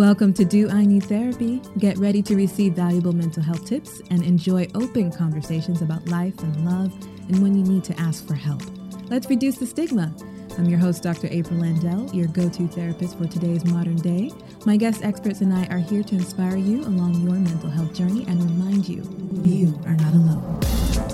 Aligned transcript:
Welcome 0.00 0.32
to 0.32 0.46
Do 0.46 0.70
I 0.70 0.86
Need 0.86 1.04
Therapy? 1.04 1.60
Get 1.76 1.98
ready 1.98 2.22
to 2.22 2.34
receive 2.34 2.72
valuable 2.72 3.12
mental 3.12 3.42
health 3.42 3.66
tips 3.66 4.00
and 4.08 4.24
enjoy 4.24 4.66
open 4.74 5.12
conversations 5.12 5.82
about 5.82 6.08
life 6.08 6.42
and 6.42 6.64
love 6.64 6.90
and 7.28 7.42
when 7.42 7.54
you 7.54 7.62
need 7.62 7.84
to 7.84 8.00
ask 8.00 8.26
for 8.26 8.32
help. 8.32 8.62
Let's 9.10 9.28
reduce 9.28 9.58
the 9.58 9.66
stigma. 9.66 10.10
I'm 10.56 10.64
your 10.64 10.78
host, 10.78 11.02
Dr. 11.02 11.28
April 11.30 11.60
Landell, 11.60 12.08
your 12.14 12.28
go 12.28 12.48
to 12.48 12.66
therapist 12.68 13.18
for 13.18 13.26
today's 13.26 13.66
modern 13.66 13.96
day. 13.96 14.32
My 14.64 14.78
guest 14.78 15.04
experts 15.04 15.42
and 15.42 15.52
I 15.52 15.66
are 15.66 15.76
here 15.76 16.02
to 16.02 16.14
inspire 16.14 16.56
you 16.56 16.80
along 16.84 17.20
your 17.20 17.34
mental 17.34 17.68
health 17.68 17.92
journey 17.92 18.24
and 18.26 18.42
remind 18.42 18.88
you 18.88 19.02
you 19.44 19.78
are 19.84 19.96
not 19.96 20.14
alone. 20.14 21.09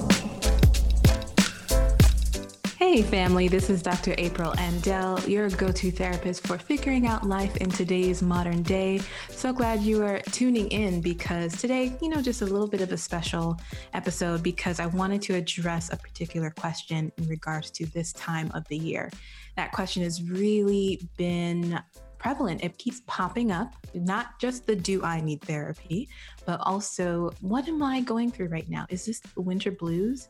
Hey, 2.96 3.02
family, 3.02 3.46
this 3.46 3.68
is 3.68 3.82
Dr. 3.82 4.14
April 4.16 4.54
Landell, 4.56 5.20
your 5.28 5.50
go 5.50 5.70
to 5.70 5.90
therapist 5.90 6.46
for 6.46 6.56
figuring 6.56 7.06
out 7.06 7.28
life 7.28 7.54
in 7.58 7.68
today's 7.68 8.22
modern 8.22 8.62
day. 8.62 9.02
So 9.28 9.52
glad 9.52 9.82
you 9.82 10.02
are 10.02 10.20
tuning 10.32 10.68
in 10.68 11.02
because 11.02 11.60
today, 11.60 11.94
you 12.00 12.08
know, 12.08 12.22
just 12.22 12.40
a 12.40 12.46
little 12.46 12.66
bit 12.66 12.80
of 12.80 12.90
a 12.92 12.96
special 12.96 13.60
episode 13.92 14.42
because 14.42 14.80
I 14.80 14.86
wanted 14.86 15.20
to 15.22 15.34
address 15.34 15.92
a 15.92 15.98
particular 15.98 16.48
question 16.48 17.12
in 17.18 17.28
regards 17.28 17.70
to 17.72 17.84
this 17.84 18.14
time 18.14 18.50
of 18.54 18.66
the 18.68 18.78
year. 18.78 19.10
That 19.56 19.72
question 19.72 20.02
has 20.02 20.22
really 20.22 21.06
been 21.18 21.78
prevalent. 22.26 22.64
It 22.64 22.76
keeps 22.76 23.02
popping 23.06 23.52
up, 23.52 23.76
not 23.94 24.40
just 24.40 24.66
the 24.66 24.74
do 24.74 25.04
I 25.04 25.20
need 25.20 25.42
therapy, 25.42 26.08
but 26.44 26.58
also 26.60 27.30
what 27.40 27.68
am 27.68 27.84
I 27.84 28.00
going 28.00 28.32
through 28.32 28.48
right 28.48 28.68
now? 28.68 28.84
Is 28.88 29.06
this 29.06 29.22
winter 29.36 29.70
blues? 29.70 30.28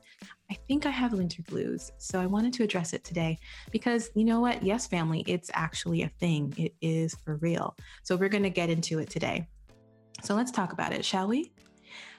I 0.51 0.59
think 0.68 0.84
I 0.84 0.90
have 0.90 1.14
winter 1.14 1.40
blues. 1.48 1.92
So 1.96 2.20
I 2.20 2.27
wanted 2.27 2.52
to 2.52 2.64
address 2.64 2.92
it 2.92 3.02
today 3.02 3.38
because 3.70 4.10
you 4.14 4.24
know 4.24 4.40
what? 4.40 4.62
Yes, 4.62 4.87
family, 4.87 5.24
it's 5.27 5.51
actually 5.54 6.02
a 6.02 6.10
thing. 6.20 6.52
It 6.59 6.74
is 6.82 7.14
for 7.14 7.37
real. 7.37 7.74
So 8.02 8.15
we're 8.15 8.28
going 8.28 8.42
to 8.42 8.51
get 8.51 8.68
into 8.68 8.98
it 8.98 9.09
today. 9.09 9.48
So 10.23 10.34
let's 10.34 10.51
talk 10.51 10.74
about 10.74 10.92
it, 10.92 11.02
shall 11.02 11.28
we? 11.28 11.51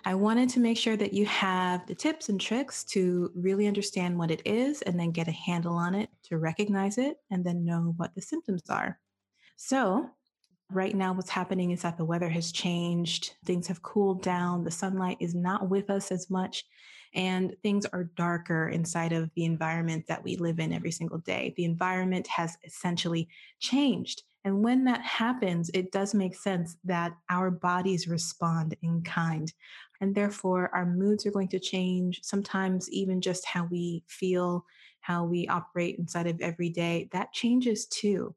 I 0.06 0.16
wanted 0.16 0.50
to 0.50 0.60
make 0.60 0.78
sure 0.80 0.98
that 0.98 1.14
you 1.14 1.28
have 1.28 1.86
the 1.86 1.94
tips 1.94 2.30
and 2.30 2.42
tricks 2.42 2.84
to 2.86 3.32
really 3.36 3.68
understand 3.68 4.18
what 4.18 4.32
it 4.32 4.42
is 4.44 4.82
and 4.82 5.00
then 5.00 5.12
get 5.12 5.28
a 5.28 5.32
handle 5.32 5.76
on 5.76 5.94
it 5.94 6.10
to 6.24 6.40
recognize 6.40 6.98
it 6.98 7.18
and 7.30 7.46
then 7.46 7.64
know 7.64 7.94
what 7.98 8.16
the 8.16 8.24
symptoms 8.24 8.64
are. 8.72 8.98
So, 9.58 10.12
right 10.72 10.96
now, 10.96 11.14
what's 11.14 11.32
happening 11.32 11.72
is 11.72 11.82
that 11.82 11.98
the 11.98 12.06
weather 12.06 12.30
has 12.30 12.52
changed, 12.52 13.36
things 13.46 13.68
have 13.68 13.82
cooled 13.82 14.22
down, 14.24 14.64
the 14.64 14.72
sunlight 14.72 15.18
is 15.20 15.36
not 15.36 15.70
with 15.70 15.90
us 15.90 16.12
as 16.12 16.30
much, 16.30 16.66
and 17.14 17.56
things 17.64 17.86
are 17.88 18.06
darker 18.06 18.70
inside 18.70 19.14
of 19.14 19.32
the 19.36 19.46
environment 19.46 20.08
that 20.08 20.24
we 20.24 20.36
live 20.38 20.60
in 20.60 20.74
every 20.74 20.92
single 20.92 21.18
day. 21.20 21.54
The 21.58 21.66
environment 21.66 22.28
has 22.28 22.58
essentially 22.64 23.30
changed. 23.60 24.24
And 24.44 24.64
when 24.64 24.86
that 24.86 25.02
happens, 25.02 25.70
it 25.74 25.92
does 25.92 26.14
make 26.14 26.36
sense 26.36 26.78
that 26.86 27.18
our 27.30 27.52
bodies 27.52 28.08
respond 28.08 28.78
in 28.82 29.02
kind. 29.04 29.52
And 30.00 30.16
therefore, 30.16 30.74
our 30.74 30.86
moods 30.86 31.26
are 31.26 31.32
going 31.32 31.50
to 31.50 31.60
change. 31.60 32.22
Sometimes, 32.24 32.90
even 32.92 33.20
just 33.22 33.46
how 33.46 33.66
we 33.66 34.04
feel, 34.08 34.66
how 35.02 35.26
we 35.26 35.48
operate 35.48 35.98
inside 35.98 36.28
of 36.28 36.40
every 36.42 36.70
day, 36.70 37.10
that 37.12 37.34
changes 37.34 37.88
too. 37.88 38.36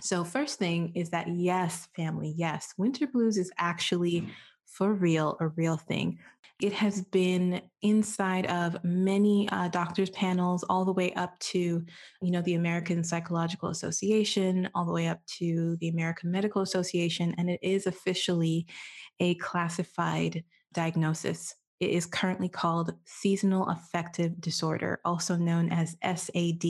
So, 0.00 0.24
first 0.24 0.58
thing 0.58 0.92
is 0.94 1.10
that 1.10 1.28
yes, 1.28 1.88
family, 1.96 2.34
yes, 2.36 2.74
winter 2.76 3.06
blues 3.06 3.38
is 3.38 3.50
actually 3.58 4.28
for 4.66 4.92
real 4.92 5.36
a 5.40 5.48
real 5.48 5.76
thing. 5.76 6.18
It 6.60 6.72
has 6.72 7.02
been 7.02 7.62
inside 7.82 8.46
of 8.46 8.76
many 8.84 9.48
uh, 9.50 9.68
doctors' 9.68 10.10
panels, 10.10 10.64
all 10.64 10.84
the 10.84 10.92
way 10.92 11.12
up 11.14 11.38
to, 11.40 11.58
you 11.58 12.30
know, 12.30 12.42
the 12.42 12.54
American 12.54 13.02
Psychological 13.02 13.70
Association, 13.70 14.68
all 14.74 14.84
the 14.84 14.92
way 14.92 15.08
up 15.08 15.24
to 15.38 15.76
the 15.80 15.88
American 15.88 16.30
Medical 16.30 16.62
Association, 16.62 17.34
and 17.38 17.50
it 17.50 17.60
is 17.62 17.86
officially 17.86 18.66
a 19.20 19.34
classified 19.36 20.44
diagnosis. 20.72 21.54
It 21.80 21.90
is 21.90 22.06
currently 22.06 22.48
called 22.48 22.94
seasonal 23.04 23.68
affective 23.68 24.40
disorder, 24.40 25.00
also 25.04 25.36
known 25.36 25.70
as 25.70 25.96
SAD 26.02 26.64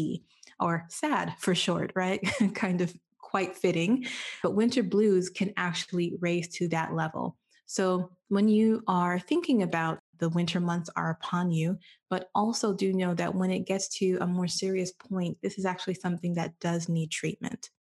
or 0.61 0.87
SAD 0.89 1.35
for 1.39 1.55
short, 1.55 1.93
right? 1.95 2.21
kind 2.55 2.81
of 2.81 2.95
quite 3.35 3.57
fitting, 3.57 4.07
but 4.45 4.55
winter 4.55 4.85
blues 4.85 5.29
can 5.29 5.53
actually 5.57 6.17
raise 6.21 6.47
to 6.47 6.69
that 6.69 6.95
level. 6.95 7.37
So 7.67 8.13
when 8.29 8.47
you 8.47 8.85
are 8.87 9.19
thinking 9.19 9.65
about 9.65 9.99
the 10.21 10.29
winter 10.29 10.61
months 10.61 10.89
are 10.95 11.11
upon 11.11 11.51
you, 11.51 11.77
but 12.09 12.29
also 12.33 12.73
do 12.73 12.93
know 12.93 13.13
that 13.15 13.35
when 13.35 13.51
it 13.51 13.67
gets 13.67 13.89
to 13.99 14.19
a 14.21 14.27
more 14.29 14.47
serious 14.47 14.93
point, 14.93 15.37
this 15.43 15.59
is 15.59 15.67
actually 15.67 15.95
something 15.95 16.35
that 16.35 16.57
does 16.61 16.89
need 16.89 17.11
treatment. 17.11 17.71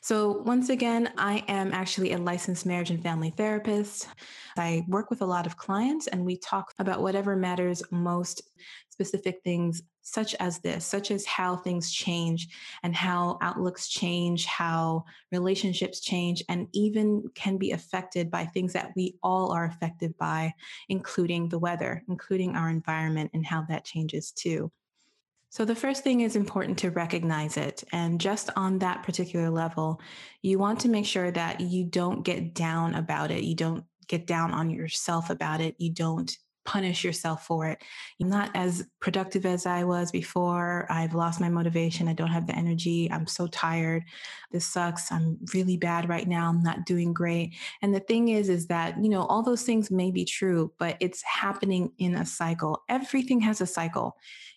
So, 0.00 0.42
once 0.42 0.68
again, 0.68 1.10
I 1.16 1.42
am 1.48 1.72
actually 1.72 2.12
a 2.12 2.18
licensed 2.18 2.66
marriage 2.66 2.90
and 2.90 3.02
family 3.02 3.30
therapist. 3.30 4.08
I 4.58 4.84
work 4.88 5.08
with 5.10 5.22
a 5.22 5.26
lot 5.26 5.46
of 5.46 5.56
clients 5.56 6.06
and 6.06 6.24
we 6.24 6.36
talk 6.36 6.72
about 6.78 7.00
whatever 7.00 7.34
matters 7.34 7.82
most 7.90 8.42
specific 8.94 9.40
things, 9.42 9.82
such 10.02 10.36
as 10.36 10.60
this, 10.60 10.86
such 10.86 11.10
as 11.10 11.26
how 11.26 11.56
things 11.56 11.90
change 11.90 12.48
and 12.84 12.94
how 12.94 13.36
outlooks 13.42 13.88
change, 13.88 14.46
how 14.46 15.04
relationships 15.32 15.98
change, 15.98 16.44
and 16.48 16.68
even 16.72 17.24
can 17.34 17.58
be 17.58 17.72
affected 17.72 18.30
by 18.30 18.44
things 18.46 18.72
that 18.72 18.92
we 18.94 19.16
all 19.20 19.50
are 19.50 19.64
affected 19.64 20.16
by, 20.16 20.54
including 20.88 21.48
the 21.48 21.58
weather, 21.58 22.04
including 22.08 22.54
our 22.54 22.70
environment, 22.70 23.32
and 23.34 23.44
how 23.44 23.62
that 23.68 23.84
changes 23.84 24.30
too. 24.30 24.70
So, 25.50 25.64
the 25.64 25.74
first 25.74 26.04
thing 26.04 26.20
is 26.20 26.36
important 26.36 26.78
to 26.78 26.90
recognize 26.90 27.56
it. 27.56 27.82
And 27.90 28.20
just 28.20 28.50
on 28.54 28.78
that 28.78 29.02
particular 29.02 29.50
level, 29.50 30.00
you 30.40 30.60
want 30.60 30.78
to 30.80 30.88
make 30.88 31.06
sure 31.06 31.32
that 31.32 31.60
you 31.60 31.84
don't 31.84 32.22
get 32.22 32.54
down 32.54 32.94
about 32.94 33.32
it. 33.32 33.42
You 33.42 33.56
don't 33.56 33.84
get 34.06 34.26
down 34.26 34.52
on 34.52 34.70
yourself 34.70 35.30
about 35.30 35.60
it. 35.60 35.74
You 35.78 35.90
don't 35.90 36.36
punish 36.64 37.04
yourself 37.04 37.46
for 37.46 37.68
it. 37.68 37.82
You're 38.18 38.28
not 38.28 38.50
as 38.54 38.86
productive 39.00 39.46
as 39.46 39.66
I 39.66 39.84
was 39.84 40.10
before. 40.10 40.86
I've 40.90 41.14
lost 41.14 41.40
my 41.40 41.48
motivation. 41.48 42.08
I 42.08 42.14
don't 42.14 42.28
have 42.28 42.46
the 42.46 42.56
energy. 42.56 43.10
I'm 43.10 43.26
so 43.26 43.46
tired. 43.46 44.04
This 44.50 44.66
sucks. 44.66 45.12
I'm 45.12 45.38
really 45.52 45.76
bad 45.76 46.08
right 46.08 46.26
now. 46.26 46.48
I'm 46.48 46.62
not 46.62 46.86
doing 46.86 47.12
great. 47.12 47.54
And 47.82 47.94
the 47.94 48.00
thing 48.00 48.28
is, 48.28 48.48
is 48.48 48.66
that, 48.68 49.02
you 49.02 49.08
know, 49.08 49.24
all 49.24 49.42
those 49.42 49.62
things 49.62 49.90
may 49.90 50.10
be 50.10 50.24
true, 50.24 50.72
but 50.78 50.96
it's 51.00 51.22
happening 51.22 51.92
in 51.98 52.14
a 52.14 52.24
cycle. 52.24 52.82
Everything 52.88 53.40
has 53.40 53.60
a 53.60 53.66
cycle 53.66 54.16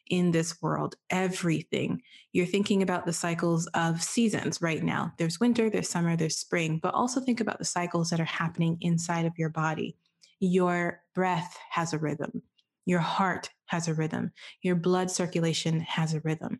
in 0.09 0.31
this 0.31 0.61
world, 0.61 0.95
everything. 1.09 2.01
You're 2.31 2.45
thinking 2.45 2.81
about 2.81 3.05
the 3.05 3.13
cycles 3.13 3.67
of 3.73 4.01
seasons 4.01 4.61
right 4.61 4.83
now. 4.83 5.11
There's 5.17 5.39
winter, 5.39 5.69
there's 5.69 5.89
summer, 5.89 6.15
there's 6.15 6.37
spring, 6.37 6.79
but 6.81 6.93
also 6.93 7.19
think 7.19 7.41
about 7.41 7.59
the 7.59 7.65
cycles 7.65 8.09
that 8.09 8.19
are 8.21 8.25
happening 8.25 8.77
inside 8.81 9.25
of 9.25 9.37
your 9.37 9.49
body. 9.49 9.97
Your 10.39 11.01
breath 11.15 11.57
has 11.71 11.93
a 11.93 11.97
rhythm. 11.97 12.41
Your 12.85 12.99
heart 12.99 13.49
has 13.65 13.87
a 13.87 13.93
rhythm. 13.93 14.31
Your 14.61 14.75
blood 14.75 15.11
circulation 15.11 15.81
has 15.81 16.13
a 16.13 16.21
rhythm. 16.21 16.59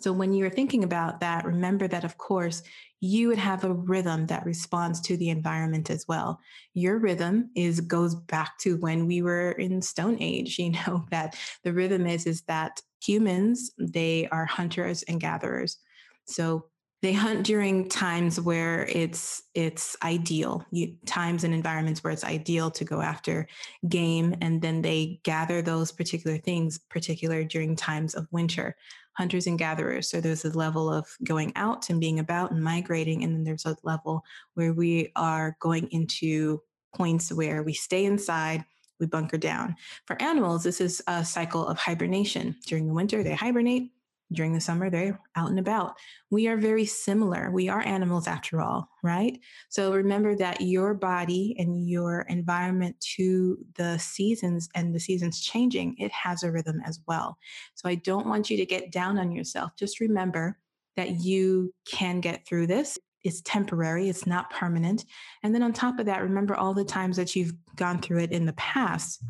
So 0.00 0.12
when 0.12 0.32
you're 0.32 0.50
thinking 0.50 0.82
about 0.82 1.20
that, 1.20 1.44
remember 1.44 1.86
that, 1.86 2.04
of 2.04 2.16
course, 2.16 2.62
you 3.00 3.28
would 3.28 3.38
have 3.38 3.64
a 3.64 3.74
rhythm 3.74 4.26
that 4.26 4.46
responds 4.46 5.00
to 5.02 5.16
the 5.16 5.28
environment 5.28 5.90
as 5.90 6.06
well. 6.08 6.40
Your 6.72 6.98
rhythm 6.98 7.50
is 7.54 7.80
goes 7.80 8.14
back 8.14 8.58
to 8.60 8.78
when 8.78 9.06
we 9.06 9.20
were 9.20 9.52
in 9.52 9.82
Stone 9.82 10.16
Age. 10.20 10.58
You 10.58 10.70
know 10.86 11.04
that 11.10 11.36
the 11.64 11.72
rhythm 11.72 12.06
is 12.06 12.26
is 12.26 12.42
that 12.42 12.80
humans 13.02 13.72
they 13.78 14.26
are 14.28 14.46
hunters 14.46 15.02
and 15.02 15.20
gatherers. 15.20 15.78
So 16.26 16.69
they 17.02 17.12
hunt 17.12 17.46
during 17.46 17.88
times 17.88 18.40
where 18.40 18.86
it's 18.86 19.42
it's 19.54 19.96
ideal 20.02 20.64
you, 20.70 20.96
times 21.06 21.44
and 21.44 21.54
environments 21.54 22.04
where 22.04 22.12
it's 22.12 22.24
ideal 22.24 22.70
to 22.70 22.84
go 22.84 23.00
after 23.00 23.48
game 23.88 24.34
and 24.40 24.60
then 24.60 24.82
they 24.82 25.20
gather 25.22 25.62
those 25.62 25.92
particular 25.92 26.36
things 26.38 26.78
particular 26.78 27.44
during 27.44 27.74
times 27.74 28.14
of 28.14 28.26
winter 28.30 28.76
hunters 29.20 29.46
and 29.46 29.58
gatherers. 29.58 30.08
So 30.08 30.20
there's 30.20 30.46
a 30.46 30.56
level 30.56 30.90
of 30.90 31.06
going 31.24 31.52
out 31.54 31.90
and 31.90 32.00
being 32.00 32.18
about 32.18 32.52
and 32.52 32.62
migrating. 32.62 33.22
And 33.22 33.34
then 33.34 33.44
there's 33.44 33.66
a 33.66 33.76
level 33.82 34.24
where 34.54 34.72
we 34.72 35.12
are 35.14 35.56
going 35.60 35.88
into 35.90 36.62
points 36.94 37.30
where 37.30 37.62
we 37.62 37.74
stay 37.74 38.06
inside, 38.06 38.64
we 38.98 39.06
bunker 39.06 39.36
down. 39.36 39.76
For 40.06 40.20
animals, 40.22 40.62
this 40.62 40.80
is 40.80 41.02
a 41.06 41.24
cycle 41.24 41.66
of 41.66 41.78
hibernation. 41.78 42.56
During 42.66 42.86
the 42.86 42.94
winter, 42.94 43.22
they 43.22 43.34
hibernate 43.34 43.90
during 44.32 44.52
the 44.52 44.60
summer 44.60 44.90
they're 44.90 45.20
out 45.36 45.50
and 45.50 45.58
about. 45.58 45.96
We 46.30 46.48
are 46.48 46.56
very 46.56 46.86
similar. 46.86 47.50
We 47.50 47.68
are 47.68 47.80
animals 47.80 48.26
after 48.26 48.60
all 48.60 48.88
right? 49.02 49.38
So 49.68 49.92
remember 49.92 50.36
that 50.36 50.60
your 50.60 50.94
body 50.94 51.56
and 51.58 51.88
your 51.88 52.22
environment 52.22 52.96
to 53.16 53.58
the 53.76 53.98
seasons 53.98 54.68
and 54.74 54.94
the 54.94 55.00
seasons 55.00 55.40
changing 55.40 55.96
it 55.98 56.12
has 56.12 56.42
a 56.42 56.50
rhythm 56.50 56.80
as 56.84 57.00
well. 57.06 57.38
So 57.74 57.88
i 57.88 57.94
don't 57.94 58.26
want 58.26 58.50
you 58.50 58.56
to 58.56 58.66
get 58.66 58.92
down 58.92 59.18
on 59.18 59.32
yourself. 59.32 59.72
Just 59.76 60.00
remember 60.00 60.58
that 60.96 61.20
you 61.20 61.72
can 61.86 62.20
get 62.20 62.46
through 62.46 62.66
this. 62.66 62.98
It's 63.22 63.42
temporary. 63.42 64.08
It's 64.08 64.26
not 64.26 64.50
permanent. 64.50 65.04
And 65.42 65.54
then 65.54 65.62
on 65.62 65.72
top 65.72 65.98
of 65.98 66.06
that 66.06 66.22
remember 66.22 66.54
all 66.54 66.74
the 66.74 66.84
times 66.84 67.16
that 67.16 67.36
you've 67.36 67.52
gone 67.76 68.00
through 68.00 68.20
it 68.20 68.32
in 68.32 68.46
the 68.46 68.52
past. 68.54 69.22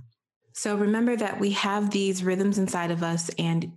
So 0.53 0.77
remember 0.77 1.17
that 1.17 1.39
we 1.39 1.53
have 1.53 1.91
these 1.91 2.25
rhythms 2.25 2.59
inside 2.59 2.91
of 2.91 3.03
us 3.03 3.31
and 3.39 3.73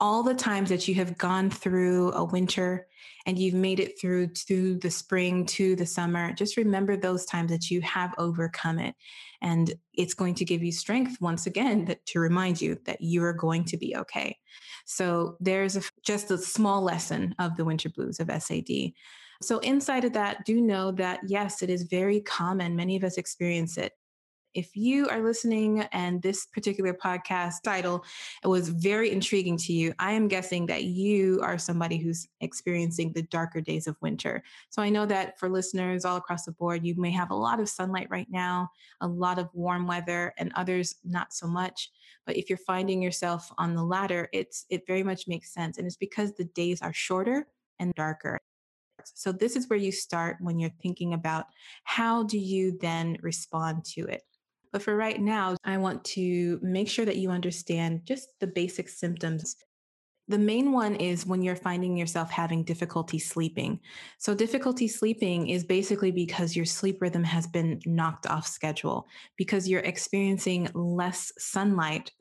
all 0.00 0.22
the 0.22 0.34
times 0.34 0.68
that 0.68 0.86
you 0.86 0.94
have 0.94 1.16
gone 1.16 1.50
through 1.50 2.12
a 2.12 2.24
winter 2.24 2.86
and 3.24 3.38
you've 3.38 3.54
made 3.54 3.80
it 3.80 3.98
through 4.00 4.28
to 4.28 4.78
the 4.78 4.90
spring 4.90 5.46
to 5.46 5.74
the 5.74 5.86
summer, 5.86 6.32
just 6.32 6.56
remember 6.56 6.96
those 6.96 7.24
times 7.24 7.50
that 7.50 7.70
you 7.70 7.80
have 7.80 8.14
overcome 8.18 8.78
it. 8.78 8.94
And 9.40 9.72
it's 9.94 10.14
going 10.14 10.34
to 10.36 10.44
give 10.44 10.62
you 10.62 10.72
strength 10.72 11.20
once 11.20 11.46
again 11.46 11.86
that, 11.86 12.04
to 12.06 12.20
remind 12.20 12.60
you 12.60 12.78
that 12.84 13.00
you 13.00 13.22
are 13.24 13.32
going 13.32 13.64
to 13.64 13.76
be 13.76 13.96
okay. 13.96 14.38
So 14.84 15.36
there's 15.40 15.76
a, 15.76 15.82
just 16.04 16.30
a 16.30 16.38
small 16.38 16.82
lesson 16.82 17.34
of 17.38 17.56
the 17.56 17.64
winter 17.64 17.88
blues 17.88 18.20
of 18.20 18.30
SAD. 18.30 18.92
So, 19.42 19.58
inside 19.58 20.04
of 20.04 20.14
that, 20.14 20.46
do 20.46 20.62
know 20.62 20.92
that 20.92 21.20
yes, 21.26 21.62
it 21.62 21.68
is 21.68 21.82
very 21.82 22.20
common. 22.20 22.74
Many 22.74 22.96
of 22.96 23.04
us 23.04 23.18
experience 23.18 23.76
it 23.76 23.92
if 24.56 24.74
you 24.74 25.06
are 25.08 25.22
listening 25.22 25.82
and 25.92 26.22
this 26.22 26.46
particular 26.46 26.94
podcast 26.94 27.62
title 27.62 28.02
was 28.42 28.70
very 28.70 29.12
intriguing 29.12 29.58
to 29.58 29.72
you, 29.74 29.92
I 29.98 30.12
am 30.12 30.28
guessing 30.28 30.64
that 30.66 30.84
you 30.84 31.40
are 31.42 31.58
somebody 31.58 31.98
who's 31.98 32.26
experiencing 32.40 33.12
the 33.12 33.22
darker 33.22 33.60
days 33.60 33.86
of 33.86 33.96
winter. 34.00 34.42
So 34.70 34.80
I 34.80 34.88
know 34.88 35.04
that 35.06 35.38
for 35.38 35.50
listeners 35.50 36.06
all 36.06 36.16
across 36.16 36.46
the 36.46 36.52
board, 36.52 36.86
you 36.86 36.94
may 36.96 37.10
have 37.10 37.30
a 37.30 37.36
lot 37.36 37.60
of 37.60 37.68
sunlight 37.68 38.08
right 38.10 38.28
now, 38.30 38.70
a 39.02 39.06
lot 39.06 39.38
of 39.38 39.50
warm 39.52 39.86
weather, 39.86 40.32
and 40.38 40.50
others 40.54 40.96
not 41.04 41.34
so 41.34 41.46
much. 41.46 41.90
But 42.24 42.36
if 42.36 42.48
you're 42.48 42.56
finding 42.56 43.02
yourself 43.02 43.52
on 43.58 43.74
the 43.74 43.84
latter, 43.84 44.28
it's 44.32 44.64
it 44.70 44.86
very 44.86 45.02
much 45.02 45.28
makes 45.28 45.52
sense. 45.52 45.76
And 45.76 45.86
it's 45.86 45.96
because 45.96 46.32
the 46.32 46.44
days 46.44 46.80
are 46.80 46.94
shorter 46.94 47.46
and 47.78 47.92
darker. 47.94 48.38
So 49.04 49.32
this 49.32 49.54
is 49.54 49.68
where 49.68 49.78
you 49.78 49.92
start 49.92 50.38
when 50.40 50.58
you're 50.58 50.70
thinking 50.82 51.12
about 51.12 51.44
how 51.84 52.24
do 52.24 52.38
you 52.38 52.76
then 52.80 53.18
respond 53.20 53.84
to 53.94 54.06
it. 54.06 54.22
But 54.76 54.82
for 54.82 54.94
right 54.94 55.18
now, 55.18 55.56
I 55.64 55.78
want 55.78 56.04
to 56.04 56.60
make 56.60 56.86
sure 56.86 57.06
that 57.06 57.16
you 57.16 57.30
understand 57.30 58.02
just 58.04 58.28
the 58.40 58.46
basic 58.46 58.90
symptoms. 58.90 59.56
The 60.28 60.36
main 60.36 60.70
one 60.70 60.96
is 60.96 61.24
when 61.24 61.40
you're 61.40 61.56
finding 61.56 61.96
yourself 61.96 62.30
having 62.30 62.62
difficulty 62.62 63.18
sleeping. 63.18 63.80
So, 64.18 64.34
difficulty 64.34 64.86
sleeping 64.86 65.48
is 65.48 65.64
basically 65.64 66.10
because 66.10 66.54
your 66.54 66.66
sleep 66.66 67.00
rhythm 67.00 67.24
has 67.24 67.46
been 67.46 67.80
knocked 67.86 68.26
off 68.26 68.46
schedule, 68.46 69.08
because 69.38 69.66
you're 69.66 69.80
experiencing 69.80 70.68
less 70.74 71.32
sunlight 71.38 72.12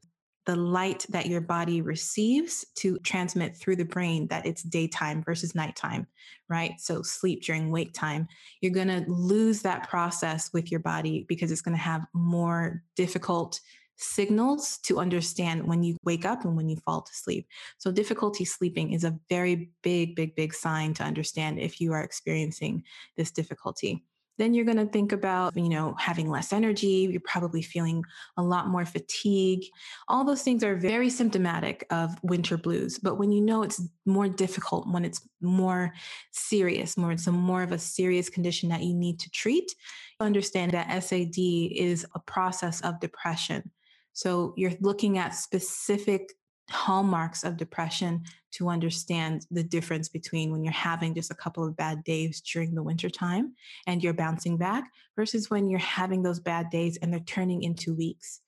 the 0.45 0.55
light 0.55 1.05
that 1.09 1.25
your 1.25 1.41
body 1.41 1.81
receives 1.81 2.65
to 2.75 2.99
transmit 2.99 3.55
through 3.55 3.75
the 3.75 3.85
brain 3.85 4.27
that 4.27 4.45
it's 4.45 4.61
daytime 4.63 5.23
versus 5.23 5.55
nighttime, 5.55 6.07
right? 6.49 6.73
So 6.79 7.01
sleep 7.01 7.43
during 7.43 7.71
wake 7.71 7.93
time, 7.93 8.27
you're 8.61 8.71
going 8.71 8.87
to 8.87 9.03
lose 9.09 9.61
that 9.63 9.89
process 9.89 10.53
with 10.53 10.71
your 10.71 10.81
body 10.81 11.25
because 11.27 11.51
it's 11.51 11.61
going 11.61 11.77
to 11.77 11.81
have 11.81 12.05
more 12.13 12.83
difficult 12.95 13.59
signals 13.97 14.77
to 14.79 14.99
understand 14.99 15.65
when 15.65 15.81
you 15.81 15.97
wake 16.03 16.25
up 16.25 16.43
and 16.43 16.55
when 16.55 16.69
you 16.69 16.75
fall 16.77 17.01
to 17.01 17.13
sleep. 17.13 17.47
So 17.77 17.91
difficulty 17.91 18.45
sleeping 18.45 18.91
is 18.91 19.03
a 19.03 19.17
very 19.29 19.71
big, 19.81 20.15
big, 20.15 20.35
big 20.35 20.53
sign 20.53 20.93
to 20.95 21.03
understand 21.03 21.59
if 21.59 21.79
you 21.79 21.93
are 21.93 22.03
experiencing 22.03 22.83
this 23.17 23.31
difficulty 23.31 24.03
then 24.37 24.53
you're 24.53 24.65
going 24.65 24.77
to 24.77 24.85
think 24.85 25.11
about, 25.11 25.55
you 25.55 25.69
know, 25.69 25.95
having 25.97 26.29
less 26.29 26.51
energy. 26.51 27.07
You're 27.11 27.21
probably 27.21 27.61
feeling 27.61 28.03
a 28.37 28.43
lot 28.43 28.67
more 28.67 28.85
fatigue. 28.85 29.63
All 30.07 30.23
those 30.23 30.41
things 30.41 30.63
are 30.63 30.75
very 30.75 31.09
symptomatic 31.09 31.85
of 31.89 32.17
winter 32.23 32.57
blues. 32.57 32.99
But 32.99 33.15
when 33.15 33.31
you 33.31 33.41
know 33.41 33.63
it's 33.63 33.81
more 34.05 34.27
difficult, 34.27 34.87
when 34.91 35.05
it's 35.05 35.27
more 35.41 35.93
serious, 36.31 36.97
more 36.97 37.11
it's 37.11 37.27
a 37.27 37.31
more 37.31 37.63
of 37.63 37.71
a 37.71 37.79
serious 37.79 38.29
condition 38.29 38.69
that 38.69 38.83
you 38.83 38.93
need 38.93 39.19
to 39.21 39.29
treat, 39.29 39.73
understand 40.19 40.71
that 40.71 41.03
SAD 41.03 41.37
is 41.37 42.05
a 42.15 42.19
process 42.19 42.81
of 42.81 42.99
depression. 42.99 43.71
So 44.13 44.53
you're 44.55 44.73
looking 44.79 45.17
at 45.17 45.35
specific 45.35 46.33
hallmarks 46.69 47.43
of 47.43 47.57
depression 47.57 48.23
to 48.51 48.69
understand 48.69 49.45
the 49.51 49.63
difference 49.63 50.09
between 50.09 50.51
when 50.51 50.63
you're 50.63 50.73
having 50.73 51.13
just 51.13 51.31
a 51.31 51.35
couple 51.35 51.65
of 51.65 51.75
bad 51.75 52.03
days 52.03 52.41
during 52.41 52.73
the 52.73 52.83
winter 52.83 53.09
time 53.09 53.53
and 53.85 54.03
you're 54.03 54.13
bouncing 54.13 54.57
back 54.57 54.85
versus 55.15 55.49
when 55.49 55.69
you're 55.69 55.79
having 55.79 56.23
those 56.23 56.39
bad 56.39 56.69
days 56.69 56.97
and 56.97 57.11
they're 57.11 57.19
turning 57.21 57.63
into 57.63 57.93
weeks 57.93 58.41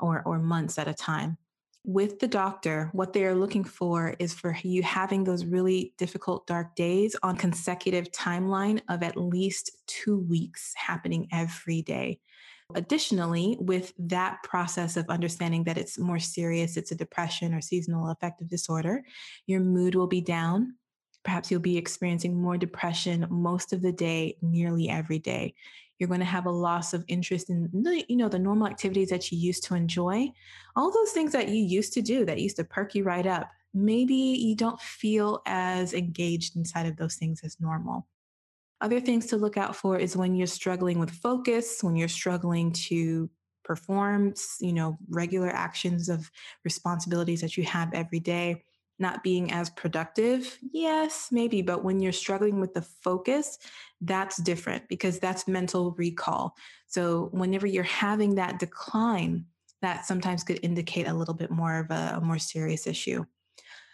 or, 0.00 0.22
or 0.26 0.38
months 0.38 0.78
at 0.78 0.88
a 0.88 0.94
time. 0.94 1.38
With 1.84 2.20
the 2.20 2.28
doctor, 2.28 2.90
what 2.92 3.12
they 3.12 3.24
are 3.24 3.34
looking 3.34 3.64
for 3.64 4.14
is 4.20 4.32
for 4.32 4.56
you 4.62 4.84
having 4.84 5.24
those 5.24 5.44
really 5.44 5.94
difficult 5.98 6.46
dark 6.46 6.76
days 6.76 7.16
on 7.24 7.36
consecutive 7.36 8.12
timeline 8.12 8.80
of 8.88 9.02
at 9.02 9.16
least 9.16 9.72
two 9.88 10.20
weeks 10.20 10.72
happening 10.76 11.26
every 11.32 11.82
day. 11.82 12.20
Additionally, 12.74 13.56
with 13.60 13.92
that 13.98 14.42
process 14.42 14.96
of 14.96 15.08
understanding 15.08 15.64
that 15.64 15.78
it's 15.78 15.98
more 15.98 16.18
serious, 16.18 16.76
it's 16.76 16.92
a 16.92 16.96
depression 16.96 17.54
or 17.54 17.60
seasonal 17.60 18.10
affective 18.10 18.48
disorder, 18.48 19.02
your 19.46 19.60
mood 19.60 19.94
will 19.94 20.06
be 20.06 20.20
down. 20.20 20.74
Perhaps 21.24 21.50
you'll 21.50 21.60
be 21.60 21.78
experiencing 21.78 22.34
more 22.34 22.56
depression 22.56 23.26
most 23.30 23.72
of 23.72 23.82
the 23.82 23.92
day, 23.92 24.36
nearly 24.42 24.88
every 24.88 25.18
day. 25.18 25.54
You're 25.98 26.08
going 26.08 26.20
to 26.20 26.26
have 26.26 26.46
a 26.46 26.50
loss 26.50 26.94
of 26.94 27.04
interest 27.06 27.48
in 27.48 27.70
you 28.08 28.16
know 28.16 28.28
the 28.28 28.38
normal 28.38 28.66
activities 28.66 29.10
that 29.10 29.30
you 29.30 29.38
used 29.38 29.62
to 29.64 29.74
enjoy. 29.74 30.32
All 30.74 30.90
those 30.90 31.12
things 31.12 31.32
that 31.32 31.48
you 31.48 31.62
used 31.62 31.92
to 31.92 32.02
do 32.02 32.24
that 32.24 32.40
used 32.40 32.56
to 32.56 32.64
perk 32.64 32.94
you 32.94 33.04
right 33.04 33.26
up. 33.26 33.48
Maybe 33.72 34.14
you 34.14 34.56
don't 34.56 34.80
feel 34.80 35.42
as 35.46 35.94
engaged 35.94 36.56
inside 36.56 36.86
of 36.86 36.96
those 36.96 37.14
things 37.14 37.42
as 37.44 37.60
normal. 37.60 38.06
Other 38.82 39.00
things 39.00 39.26
to 39.26 39.36
look 39.36 39.56
out 39.56 39.76
for 39.76 39.96
is 39.96 40.16
when 40.16 40.34
you're 40.34 40.48
struggling 40.48 40.98
with 40.98 41.10
focus, 41.10 41.78
when 41.82 41.94
you're 41.94 42.08
struggling 42.08 42.72
to 42.72 43.30
perform, 43.64 44.34
you 44.60 44.72
know, 44.72 44.98
regular 45.08 45.48
actions 45.48 46.08
of 46.08 46.28
responsibilities 46.64 47.40
that 47.42 47.56
you 47.56 47.62
have 47.62 47.94
every 47.94 48.18
day, 48.18 48.64
not 48.98 49.22
being 49.22 49.52
as 49.52 49.70
productive. 49.70 50.58
Yes, 50.72 51.28
maybe, 51.30 51.62
but 51.62 51.84
when 51.84 52.00
you're 52.00 52.10
struggling 52.10 52.58
with 52.58 52.74
the 52.74 52.82
focus, 52.82 53.58
that's 54.00 54.38
different 54.38 54.88
because 54.88 55.20
that's 55.20 55.46
mental 55.46 55.92
recall. 55.92 56.56
So 56.88 57.28
whenever 57.30 57.68
you're 57.68 57.84
having 57.84 58.34
that 58.34 58.58
decline, 58.58 59.46
that 59.80 60.06
sometimes 60.06 60.42
could 60.42 60.58
indicate 60.64 61.06
a 61.06 61.14
little 61.14 61.34
bit 61.34 61.52
more 61.52 61.78
of 61.78 61.90
a, 61.92 62.14
a 62.16 62.20
more 62.20 62.38
serious 62.38 62.88
issue. 62.88 63.24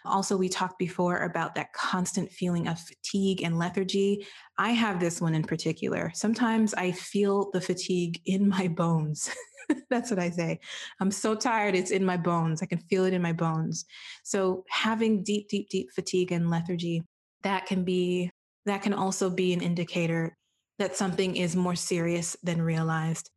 Also, 0.05 0.37
we 0.37 0.49
talked 0.49 0.79
before 0.79 1.23
about 1.23 1.55
that 1.55 1.73
constant 1.73 2.31
feeling 2.31 2.67
of 2.67 2.79
fatigue 2.79 3.43
and 3.43 3.57
lethargy. 3.57 4.25
I 4.57 4.71
have 4.71 4.99
this 4.99 5.19
one 5.19 5.35
in 5.35 5.43
particular. 5.43 6.11
Sometimes 6.15 6.73
I 6.73 6.91
feel 6.91 7.49
the 7.51 7.61
fatigue 7.61 8.21
in 8.25 8.47
my 8.47 8.67
bones. 8.67 9.29
That's 9.89 10.09
what 10.09 10.19
I 10.19 10.29
say. 10.29 10.59
I'm 10.99 11.11
so 11.11 11.35
tired, 11.35 11.75
it's 11.75 11.91
in 11.91 12.03
my 12.03 12.17
bones. 12.17 12.61
I 12.61 12.65
can 12.65 12.79
feel 12.79 13.05
it 13.05 13.13
in 13.13 13.21
my 13.21 13.33
bones. 13.33 13.85
So, 14.23 14.63
having 14.69 15.23
deep, 15.23 15.49
deep, 15.49 15.69
deep 15.69 15.89
fatigue 15.93 16.31
and 16.31 16.49
lethargy, 16.49 17.03
that 17.43 17.65
can 17.65 17.83
be, 17.83 18.31
that 18.65 18.81
can 18.81 18.93
also 18.93 19.29
be 19.29 19.53
an 19.53 19.61
indicator 19.61 20.35
that 20.79 20.95
something 20.95 21.35
is 21.35 21.55
more 21.55 21.75
serious 21.75 22.37
than 22.41 22.61
realized. 22.61 23.29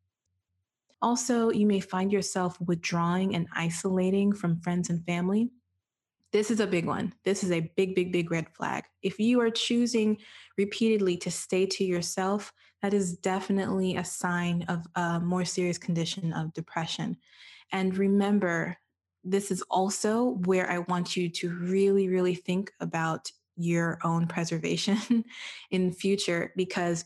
Also, 1.02 1.50
you 1.50 1.66
may 1.66 1.80
find 1.80 2.12
yourself 2.12 2.56
withdrawing 2.60 3.34
and 3.34 3.48
isolating 3.54 4.32
from 4.32 4.60
friends 4.60 4.88
and 4.88 5.04
family. 5.04 5.50
This 6.32 6.50
is 6.50 6.60
a 6.60 6.66
big 6.66 6.86
one. 6.86 7.12
This 7.24 7.44
is 7.44 7.52
a 7.52 7.70
big, 7.76 7.94
big, 7.94 8.10
big 8.10 8.30
red 8.30 8.48
flag. 8.54 8.84
If 9.02 9.18
you 9.18 9.40
are 9.40 9.50
choosing 9.50 10.16
repeatedly 10.56 11.18
to 11.18 11.30
stay 11.30 11.66
to 11.66 11.84
yourself, 11.84 12.52
that 12.80 12.94
is 12.94 13.16
definitely 13.18 13.96
a 13.96 14.04
sign 14.04 14.64
of 14.68 14.86
a 14.94 15.20
more 15.20 15.44
serious 15.44 15.78
condition 15.78 16.32
of 16.32 16.54
depression. 16.54 17.18
And 17.70 17.96
remember, 17.96 18.78
this 19.22 19.50
is 19.50 19.62
also 19.70 20.38
where 20.46 20.68
I 20.70 20.78
want 20.78 21.16
you 21.16 21.28
to 21.28 21.50
really, 21.50 22.08
really 22.08 22.34
think 22.34 22.72
about 22.80 23.30
your 23.56 23.98
own 24.02 24.26
preservation 24.26 25.24
in 25.70 25.92
future 25.92 26.52
because 26.56 27.04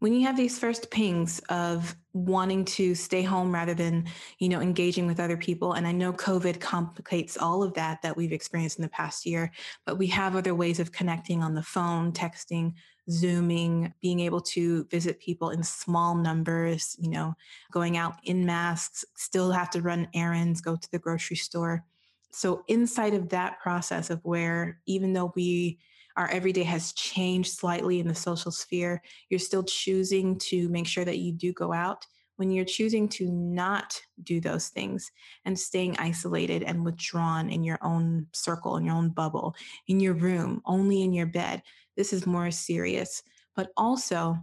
when 0.00 0.12
you 0.12 0.26
have 0.26 0.36
these 0.36 0.58
first 0.58 0.90
pings 0.90 1.40
of 1.48 1.96
wanting 2.12 2.64
to 2.64 2.94
stay 2.94 3.22
home 3.22 3.52
rather 3.52 3.74
than 3.74 4.06
you 4.38 4.48
know 4.48 4.60
engaging 4.60 5.06
with 5.06 5.18
other 5.18 5.36
people 5.36 5.72
and 5.72 5.86
i 5.86 5.92
know 5.92 6.12
covid 6.12 6.60
complicates 6.60 7.36
all 7.36 7.62
of 7.62 7.74
that 7.74 8.00
that 8.02 8.16
we've 8.16 8.32
experienced 8.32 8.78
in 8.78 8.82
the 8.82 8.88
past 8.88 9.26
year 9.26 9.50
but 9.84 9.98
we 9.98 10.06
have 10.06 10.36
other 10.36 10.54
ways 10.54 10.78
of 10.78 10.92
connecting 10.92 11.42
on 11.42 11.54
the 11.54 11.62
phone 11.62 12.12
texting 12.12 12.72
zooming 13.10 13.92
being 14.00 14.20
able 14.20 14.40
to 14.40 14.84
visit 14.84 15.18
people 15.18 15.50
in 15.50 15.62
small 15.62 16.14
numbers 16.14 16.96
you 16.98 17.10
know 17.10 17.34
going 17.72 17.96
out 17.96 18.14
in 18.24 18.46
masks 18.46 19.04
still 19.16 19.50
have 19.50 19.70
to 19.70 19.82
run 19.82 20.06
errands 20.14 20.60
go 20.60 20.76
to 20.76 20.90
the 20.90 20.98
grocery 20.98 21.36
store. 21.36 21.84
So 22.30 22.64
inside 22.66 23.14
of 23.14 23.28
that 23.28 23.60
process 23.60 24.10
of 24.10 24.20
where 24.24 24.80
even 24.86 25.12
though 25.12 25.32
we 25.36 25.78
our 26.16 26.28
everyday 26.28 26.62
has 26.62 26.92
changed 26.92 27.52
slightly 27.52 28.00
in 28.00 28.08
the 28.08 28.14
social 28.14 28.52
sphere, 28.52 29.02
you're 29.28 29.40
still 29.40 29.64
choosing 29.64 30.38
to 30.38 30.68
make 30.68 30.86
sure 30.86 31.04
that 31.04 31.18
you 31.18 31.32
do 31.32 31.52
go 31.52 31.72
out. 31.72 32.06
When 32.36 32.50
you're 32.50 32.64
choosing 32.64 33.08
to 33.10 33.30
not 33.30 34.00
do 34.24 34.40
those 34.40 34.68
things 34.68 35.10
and 35.44 35.58
staying 35.58 35.96
isolated 35.98 36.64
and 36.64 36.84
withdrawn 36.84 37.48
in 37.48 37.62
your 37.62 37.78
own 37.80 38.26
circle, 38.32 38.76
in 38.76 38.84
your 38.84 38.96
own 38.96 39.10
bubble, 39.10 39.54
in 39.86 40.00
your 40.00 40.14
room, 40.14 40.60
only 40.66 41.02
in 41.02 41.12
your 41.12 41.26
bed, 41.26 41.62
this 41.96 42.12
is 42.12 42.26
more 42.26 42.50
serious. 42.50 43.22
But 43.54 43.70
also, 43.76 44.38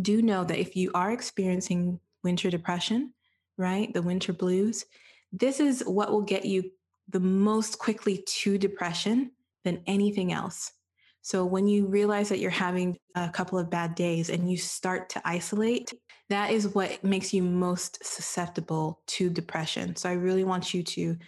do 0.00 0.22
know 0.22 0.44
that 0.44 0.60
if 0.60 0.76
you 0.76 0.92
are 0.94 1.10
experiencing 1.10 1.98
winter 2.22 2.50
depression, 2.50 3.12
right, 3.56 3.92
the 3.92 4.02
winter 4.02 4.32
blues, 4.32 4.84
this 5.32 5.58
is 5.58 5.82
what 5.84 6.10
will 6.10 6.22
get 6.22 6.44
you 6.44 6.70
the 7.08 7.20
most 7.20 7.78
quickly 7.78 8.22
to 8.26 8.58
depression 8.58 9.32
than 9.64 9.82
anything 9.86 10.32
else. 10.32 10.72
So 11.28 11.44
when 11.44 11.68
you 11.68 11.84
realize 11.84 12.30
that 12.30 12.38
you're 12.38 12.50
having 12.50 12.96
a 13.14 13.28
couple 13.28 13.58
of 13.58 13.68
bad 13.68 13.94
days 13.94 14.30
and 14.30 14.50
you 14.50 14.56
start 14.56 15.10
to 15.10 15.20
isolate, 15.26 15.92
that 16.30 16.52
is 16.52 16.68
what 16.68 17.04
makes 17.04 17.34
you 17.34 17.42
most 17.42 18.02
susceptible 18.02 19.02
to 19.08 19.28
depression. 19.28 19.94
So 19.94 20.08
I 20.08 20.14
really 20.14 20.44
want 20.44 20.72
you 20.72 20.82
to 20.82 21.18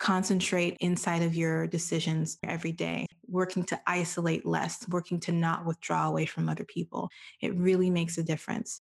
concentrate 0.00 0.76
inside 0.80 1.22
of 1.22 1.36
your 1.36 1.68
decisions 1.68 2.36
every 2.42 2.72
day, 2.72 3.06
working 3.28 3.62
to 3.66 3.80
isolate 3.86 4.44
less, 4.44 4.84
working 4.88 5.20
to 5.20 5.30
not 5.30 5.64
withdraw 5.64 6.08
away 6.08 6.26
from 6.26 6.48
other 6.48 6.64
people. 6.64 7.08
It 7.40 7.54
really 7.54 7.90
makes 7.90 8.18
a 8.18 8.24
difference. 8.24 8.80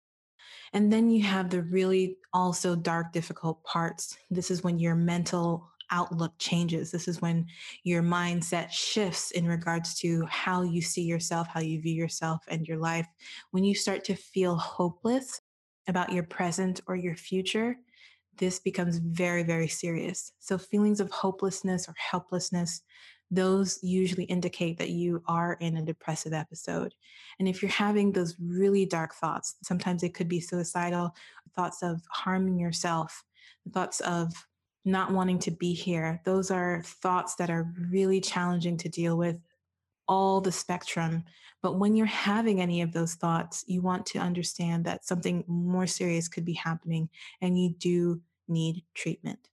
And 0.75 0.93
then 0.93 1.09
you 1.09 1.23
have 1.23 1.49
the 1.49 1.63
really 1.63 2.19
also 2.35 2.77
dark, 2.77 3.15
difficult 3.15 3.65
parts. 3.65 4.19
This 4.31 4.51
is 4.51 4.63
when 4.63 4.79
your 4.79 4.97
mental 4.97 5.71
outlook 5.91 6.33
changes. 6.39 6.91
This 6.91 7.09
is 7.09 7.21
when 7.21 7.47
your 7.83 8.03
mindset 8.03 8.71
shifts 8.71 9.31
in 9.31 9.47
regards 9.47 9.95
to 10.01 10.25
how 10.27 10.63
you 10.63 10.83
see 10.83 11.03
yourself, 11.03 11.49
how 11.49 11.61
you 11.61 11.81
view 11.81 11.95
yourself 11.95 12.45
and 12.49 12.67
your 12.67 12.79
life. 12.79 13.07
When 13.51 13.65
you 13.65 13.75
start 13.75 14.05
to 14.05 14.15
feel 14.15 14.57
hopeless 14.57 15.41
about 15.89 16.13
your 16.13 16.25
present 16.25 16.81
or 16.87 16.97
your 16.97 17.17
future, 17.17 17.77
this 18.37 18.61
becomes 18.61 18.99
very, 18.99 19.43
very 19.43 19.69
serious. 19.69 20.33
So, 20.39 20.59
feelings 20.59 21.01
of 21.01 21.11
hopelessness 21.11 21.89
or 21.89 21.95
helplessness, 21.97 22.83
those 23.31 23.79
usually 23.83 24.25
indicate 24.25 24.79
that 24.79 24.91
you 24.91 25.23
are 25.27 25.55
in 25.61 25.77
a 25.77 25.85
depressive 25.85 26.33
episode. 26.33 26.95
And 27.39 27.49
if 27.49 27.61
you're 27.63 27.71
having 27.71 28.13
those 28.13 28.37
really 28.41 28.87
dark 28.87 29.15
thoughts, 29.15 29.57
sometimes 29.63 30.03
it 30.03 30.15
could 30.15 30.29
be 30.29 30.41
suicidal, 30.41 31.15
thoughts 31.55 31.83
of 31.83 32.01
harming 32.11 32.59
yourself, 32.59 33.25
thoughts 33.73 34.01
of 34.01 34.33
not 34.85 35.13
wanting 35.13 35.39
to 35.41 35.51
be 35.51 35.75
here. 35.75 36.21
Those 36.25 36.51
are 36.51 36.83
thoughts 36.85 37.35
that 37.37 37.51
are 37.51 37.73
really 37.91 38.21
challenging 38.21 38.77
to 38.79 38.89
deal 38.89 39.17
with, 39.17 39.37
all 40.07 40.41
the 40.41 40.53
spectrum. 40.53 41.25
But 41.63 41.79
when 41.79 41.97
you're 41.97 42.07
having 42.07 42.61
any 42.61 42.83
of 42.83 42.93
those 42.93 43.15
thoughts, 43.15 43.65
you 43.67 43.83
want 43.83 44.07
to 44.07 44.19
understand 44.19 44.85
that 44.85 45.05
something 45.05 45.45
more 45.47 45.87
serious 45.87 46.29
could 46.29 46.45
be 46.45 46.55
happening 46.55 47.09
and 47.41 47.61
you 47.61 47.75
do 47.79 48.21
need 48.47 48.85
treatment. 48.95 49.49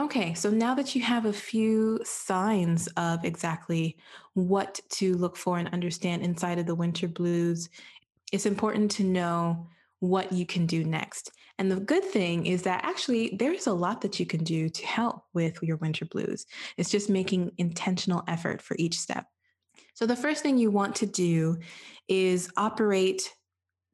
Okay, 0.00 0.32
so 0.34 0.50
now 0.50 0.74
that 0.74 0.94
you 0.94 1.02
have 1.02 1.26
a 1.26 1.32
few 1.32 2.00
signs 2.02 2.86
of 2.96 3.24
exactly 3.24 3.98
what 4.32 4.80
to 4.90 5.14
look 5.14 5.36
for 5.36 5.58
and 5.58 5.68
understand 5.68 6.22
inside 6.22 6.58
of 6.58 6.66
the 6.66 6.74
winter 6.74 7.06
blues, 7.06 7.68
it's 8.32 8.46
important 8.46 8.90
to 8.92 9.04
know 9.04 9.68
what 10.00 10.32
you 10.32 10.46
can 10.46 10.66
do 10.66 10.82
next. 10.82 11.30
And 11.62 11.70
the 11.70 11.78
good 11.78 12.04
thing 12.04 12.46
is 12.46 12.62
that 12.62 12.84
actually 12.84 13.36
there's 13.38 13.68
a 13.68 13.72
lot 13.72 14.00
that 14.00 14.18
you 14.18 14.26
can 14.26 14.42
do 14.42 14.68
to 14.68 14.84
help 14.84 15.22
with 15.32 15.62
your 15.62 15.76
winter 15.76 16.04
blues. 16.04 16.44
It's 16.76 16.90
just 16.90 17.08
making 17.08 17.52
intentional 17.56 18.24
effort 18.26 18.60
for 18.60 18.74
each 18.80 18.98
step. 18.98 19.26
So 19.94 20.04
the 20.04 20.16
first 20.16 20.42
thing 20.42 20.58
you 20.58 20.72
want 20.72 20.96
to 20.96 21.06
do 21.06 21.58
is 22.08 22.50
operate 22.56 23.32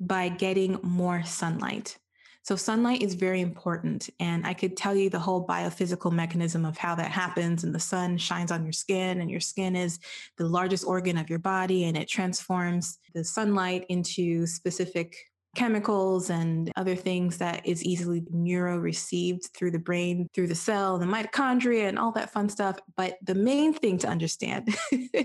by 0.00 0.30
getting 0.30 0.80
more 0.82 1.22
sunlight. 1.24 1.98
So, 2.40 2.56
sunlight 2.56 3.02
is 3.02 3.12
very 3.12 3.42
important. 3.42 4.08
And 4.18 4.46
I 4.46 4.54
could 4.54 4.74
tell 4.74 4.96
you 4.96 5.10
the 5.10 5.18
whole 5.18 5.46
biophysical 5.46 6.10
mechanism 6.10 6.64
of 6.64 6.78
how 6.78 6.94
that 6.94 7.10
happens. 7.10 7.64
And 7.64 7.74
the 7.74 7.80
sun 7.80 8.16
shines 8.16 8.50
on 8.50 8.64
your 8.64 8.72
skin, 8.72 9.20
and 9.20 9.30
your 9.30 9.40
skin 9.40 9.76
is 9.76 9.98
the 10.38 10.48
largest 10.48 10.86
organ 10.86 11.18
of 11.18 11.28
your 11.28 11.40
body, 11.40 11.84
and 11.84 11.98
it 11.98 12.08
transforms 12.08 12.98
the 13.12 13.24
sunlight 13.24 13.84
into 13.90 14.46
specific 14.46 15.14
chemicals 15.58 16.30
and 16.30 16.70
other 16.76 16.94
things 16.94 17.38
that 17.38 17.66
is 17.66 17.82
easily 17.82 18.22
neuro 18.30 18.78
received 18.78 19.50
through 19.56 19.72
the 19.72 19.78
brain, 19.78 20.28
through 20.32 20.46
the 20.46 20.54
cell, 20.54 20.98
the 20.98 21.04
mitochondria, 21.04 21.88
and 21.88 21.98
all 21.98 22.12
that 22.12 22.32
fun 22.32 22.48
stuff. 22.48 22.78
But 22.96 23.18
the 23.22 23.34
main 23.34 23.74
thing 23.74 23.98
to 23.98 24.08
understand, 24.08 24.68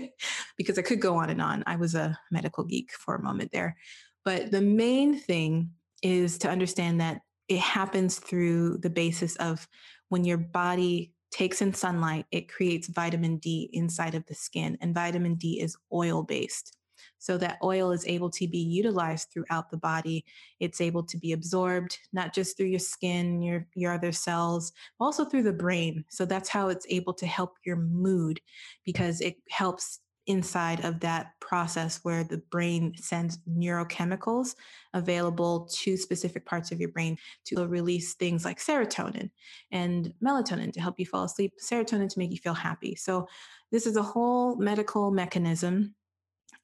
because 0.56 0.76
I 0.76 0.82
could 0.82 1.00
go 1.00 1.14
on 1.18 1.30
and 1.30 1.40
on, 1.40 1.62
I 1.68 1.76
was 1.76 1.94
a 1.94 2.18
medical 2.32 2.64
geek 2.64 2.90
for 2.92 3.14
a 3.14 3.22
moment 3.22 3.52
there. 3.52 3.76
But 4.24 4.50
the 4.50 4.60
main 4.60 5.16
thing 5.16 5.70
is 6.02 6.38
to 6.38 6.50
understand 6.50 7.00
that 7.00 7.20
it 7.46 7.60
happens 7.60 8.18
through 8.18 8.78
the 8.78 8.90
basis 8.90 9.36
of 9.36 9.68
when 10.08 10.24
your 10.24 10.38
body 10.38 11.12
takes 11.30 11.62
in 11.62 11.72
sunlight, 11.74 12.26
it 12.32 12.52
creates 12.52 12.88
vitamin 12.88 13.36
D 13.36 13.70
inside 13.72 14.16
of 14.16 14.26
the 14.26 14.34
skin, 14.34 14.78
and 14.80 14.94
vitamin 14.94 15.36
D 15.36 15.60
is 15.60 15.76
oil 15.92 16.24
based 16.24 16.76
so 17.18 17.38
that 17.38 17.58
oil 17.62 17.92
is 17.92 18.06
able 18.06 18.30
to 18.30 18.46
be 18.46 18.58
utilized 18.58 19.28
throughout 19.30 19.70
the 19.70 19.76
body. 19.76 20.24
It's 20.60 20.80
able 20.80 21.02
to 21.04 21.16
be 21.16 21.32
absorbed 21.32 21.98
not 22.12 22.34
just 22.34 22.56
through 22.56 22.66
your 22.66 22.78
skin, 22.78 23.42
your 23.42 23.66
your 23.74 23.92
other 23.92 24.12
cells, 24.12 24.72
but 24.98 25.06
also 25.06 25.24
through 25.24 25.44
the 25.44 25.52
brain. 25.52 26.04
So 26.10 26.24
that's 26.24 26.48
how 26.48 26.68
it's 26.68 26.86
able 26.88 27.14
to 27.14 27.26
help 27.26 27.56
your 27.64 27.76
mood 27.76 28.40
because 28.84 29.20
it 29.20 29.36
helps 29.50 30.00
inside 30.26 30.84
of 30.84 31.00
that 31.00 31.32
process 31.40 32.00
where 32.02 32.24
the 32.24 32.38
brain 32.50 32.94
sends 32.96 33.38
neurochemicals 33.48 34.54
available 34.94 35.68
to 35.70 35.96
specific 35.96 36.46
parts 36.46 36.72
of 36.72 36.80
your 36.80 36.88
brain 36.88 37.16
to 37.44 37.66
release 37.66 38.14
things 38.14 38.44
like 38.44 38.58
serotonin 38.58 39.30
and 39.70 40.12
melatonin 40.24 40.72
to 40.72 40.80
help 40.80 40.98
you 40.98 41.06
fall 41.06 41.24
asleep, 41.24 41.52
serotonin 41.62 42.08
to 42.08 42.18
make 42.18 42.30
you 42.30 42.38
feel 42.38 42.54
happy. 42.54 42.94
So, 42.94 43.28
this 43.70 43.86
is 43.86 43.96
a 43.96 44.02
whole 44.02 44.56
medical 44.56 45.10
mechanism 45.10 45.94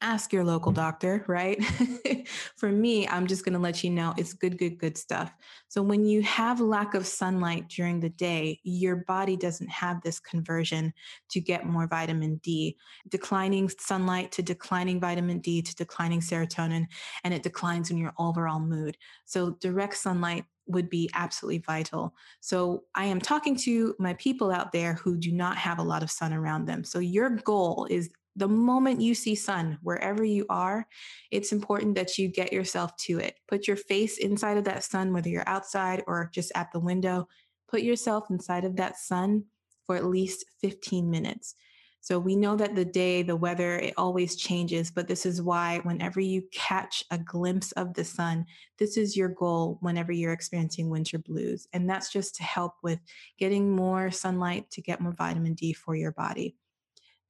ask 0.03 0.33
your 0.33 0.45
local 0.45 0.73
doctor, 0.73 1.25
right? 1.29 1.63
For 2.57 2.71
me, 2.71 3.07
I'm 3.07 3.27
just 3.27 3.45
going 3.45 3.53
to 3.53 3.59
let 3.59 3.85
you 3.85 3.91
know 3.91 4.15
it's 4.17 4.33
good, 4.33 4.59
good, 4.59 4.79
good 4.79 4.97
stuff. 4.97 5.33
So 5.69 5.83
when 5.83 6.05
you 6.05 6.23
have 6.23 6.61
lack 6.61 6.95
of 6.95 7.07
sunlight 7.07 7.69
during 7.69 8.01
the 8.01 8.09
day, 8.09 8.61
your 8.63 8.97
body 8.97 9.37
doesn't 9.37 9.71
have 9.71 10.01
this 10.03 10.19
conversion 10.19 10.93
to 11.31 11.41
get 11.41 11.67
more 11.67 11.87
vitamin 11.87 12.37
D. 12.43 12.77
Declining 13.09 13.71
sunlight 13.79 14.33
to 14.33 14.43
declining 14.43 15.01
vitamin 15.01 15.41
D 15.41 15.63
to 15.63 15.75
declining 15.75 16.21
serotonin, 16.21 16.87
and 17.25 17.35
it 17.35 17.43
declines 17.43 17.91
in 17.91 17.99
your 17.99 18.13
overall 18.19 18.61
mood. 18.61 18.97
So 19.27 19.51
direct 19.61 19.97
sunlight 19.97 20.45
would 20.67 20.89
be 20.89 21.11
absolutely 21.15 21.59
vital. 21.59 22.15
So 22.41 22.85
I 22.95 23.07
am 23.07 23.21
talking 23.21 23.57
to 23.57 23.95
my 23.99 24.15
people 24.15 24.51
out 24.51 24.73
there 24.73 24.95
who 24.95 25.17
do 25.17 25.33
not 25.33 25.57
have 25.59 25.79
a 25.79 25.83
lot 25.85 26.03
of 26.03 26.11
sun 26.11 26.33
around 26.33 26.67
them. 26.67 26.85
So 26.85 27.01
your 27.01 27.31
goal 27.31 27.87
is 27.91 28.11
the 28.37 28.49
moment 28.49 29.01
you 29.01 29.15
see 29.15 29.35
sun, 29.35 29.79
wherever 29.83 30.25
you 30.25 30.47
are, 30.49 30.87
it's 31.31 31.53
important 31.53 31.95
that 31.97 32.19
you 32.19 32.29
get 32.29 32.53
yourself 32.53 32.97
to 32.99 33.19
it. 33.19 33.35
Put 33.49 33.67
your 33.67 33.77
face 33.77 34.19
inside 34.19 34.57
of 34.57 34.65
that 34.65 34.85
sun, 34.85 35.13
whether 35.13 35.29
you're 35.29 35.49
outside 35.49 36.03
or 36.07 36.31
just 36.33 36.53
at 36.55 36.73
the 36.73 36.81
window. 36.81 37.29
Put 37.69 37.83
yourself 37.83 38.31
inside 38.31 38.65
of 38.65 38.77
that 38.77 38.99
sun 38.99 39.45
for 39.85 39.97
at 39.97 40.05
least 40.05 40.45
15 40.61 41.11
minutes. 41.11 41.55
So 42.03 42.19
we 42.19 42.35
know 42.35 42.57
that 42.57 42.75
the 42.75 42.85
day, 42.85 43.23
the 43.23 43.37
weather, 43.37 43.79
it 43.79 43.93
always 43.99 44.35
changes, 44.35 44.91
but 44.91 45.07
this 45.07 45.27
is 45.27 45.43
why 45.43 45.81
whenever 45.83 46.19
you 46.19 46.43
catch 46.51 47.05
a 47.11 47.19
glimpse 47.19 47.73
of 47.73 47.93
the 47.93 48.05
sun, 48.05 48.47
this 48.79 48.97
is 48.97 49.19
your 49.19 49.29
goal 49.29 49.77
whenever 49.83 50.11
you're 50.11 50.33
experiencing 50.33 50.89
winter 50.89 51.19
blues. 51.19 51.69
And 51.75 51.89
that's 51.89 52.11
just 52.11 52.37
to 52.37 52.43
help 52.43 52.77
with 52.83 53.01
getting 53.39 53.77
more 53.77 54.11
sunlight 54.11 54.71
to 54.71 54.81
get 54.81 55.03
more 55.03 55.13
vitamin 55.13 55.53
D 55.53 55.75
for 55.75 55.95
your 55.95 56.13
body. 56.13 56.57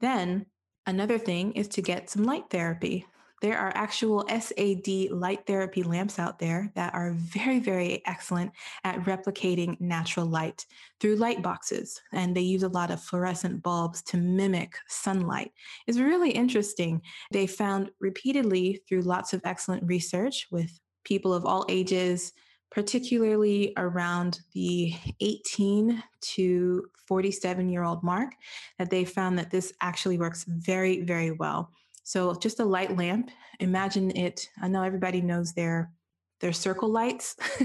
Then 0.01 0.47
Another 0.91 1.19
thing 1.19 1.53
is 1.53 1.69
to 1.69 1.83
get 1.83 2.11
some 2.11 2.25
light 2.25 2.51
therapy. 2.51 3.07
There 3.43 3.57
are 3.57 3.71
actual 3.77 4.27
SAD 4.29 5.13
light 5.13 5.47
therapy 5.47 5.85
lamps 5.85 6.19
out 6.19 6.41
there 6.41 6.73
that 6.75 6.93
are 6.95 7.13
very, 7.13 7.61
very 7.61 8.03
excellent 8.07 8.51
at 8.83 8.99
replicating 9.05 9.81
natural 9.81 10.27
light 10.27 10.67
through 10.99 11.15
light 11.15 11.43
boxes. 11.43 12.01
And 12.13 12.37
they 12.37 12.41
use 12.41 12.65
a 12.65 12.69
lot 12.69 12.91
of 12.91 13.01
fluorescent 13.01 13.63
bulbs 13.63 14.03
to 14.07 14.17
mimic 14.17 14.75
sunlight. 14.89 15.53
It's 15.87 16.01
really 16.01 16.33
interesting. 16.33 17.03
They 17.31 17.47
found 17.47 17.93
repeatedly 18.01 18.83
through 18.89 19.03
lots 19.03 19.33
of 19.33 19.43
excellent 19.45 19.85
research 19.87 20.49
with 20.51 20.81
people 21.05 21.33
of 21.33 21.47
all 21.47 21.65
ages, 21.69 22.33
particularly 22.71 23.73
around 23.77 24.41
the 24.53 24.95
18 25.21 26.03
to 26.21 26.87
47 27.07 27.69
year 27.69 27.83
old 27.83 28.03
mark, 28.03 28.33
that 28.79 28.91
they 28.91 29.05
found 29.05 29.39
that 29.39 29.51
this 29.51 29.73
actually 29.81 30.19
works 30.19 30.45
very, 30.45 31.03
very 31.03 31.33
well. 31.33 31.73
So 32.05 32.35
just 32.35 32.61
a 32.61 32.65
light 32.65 32.97
lamp, 32.97 33.31
imagine 33.59 34.17
it. 34.17 34.49
I 34.63 34.69
know 34.69 34.83
everybody 34.83 35.21
knows 35.21 35.53
their 35.53 35.93
their 36.41 36.53
circle 36.53 36.89
lights. 36.89 37.37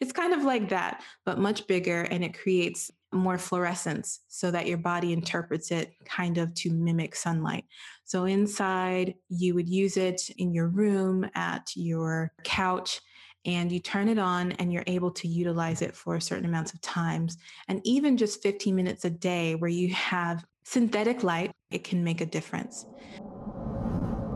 it's 0.00 0.12
kind 0.12 0.32
of 0.32 0.44
like 0.44 0.68
that, 0.68 1.02
but 1.24 1.38
much 1.38 1.66
bigger 1.66 2.02
and 2.02 2.22
it 2.24 2.38
creates 2.38 2.90
more 3.12 3.38
fluorescence 3.38 4.20
so 4.28 4.50
that 4.50 4.66
your 4.66 4.78
body 4.78 5.12
interprets 5.12 5.70
it 5.70 5.92
kind 6.04 6.38
of 6.38 6.54
to 6.54 6.70
mimic 6.70 7.14
sunlight. 7.14 7.64
So 8.04 8.24
inside, 8.24 9.14
you 9.28 9.54
would 9.54 9.68
use 9.68 9.96
it 9.96 10.30
in 10.38 10.52
your 10.52 10.68
room, 10.68 11.28
at 11.34 11.70
your 11.74 12.32
couch, 12.44 13.00
and 13.46 13.70
you 13.70 13.78
turn 13.78 14.08
it 14.08 14.18
on 14.18 14.52
and 14.52 14.72
you're 14.72 14.84
able 14.86 15.10
to 15.10 15.28
utilize 15.28 15.82
it 15.82 15.94
for 15.94 16.18
certain 16.20 16.46
amounts 16.46 16.72
of 16.72 16.80
times. 16.80 17.36
And 17.68 17.80
even 17.84 18.16
just 18.16 18.42
15 18.42 18.74
minutes 18.74 19.04
a 19.04 19.10
day 19.10 19.54
where 19.54 19.70
you 19.70 19.92
have 19.94 20.44
synthetic 20.64 21.22
light, 21.22 21.50
it 21.70 21.84
can 21.84 22.02
make 22.02 22.20
a 22.20 22.26
difference. 22.26 22.86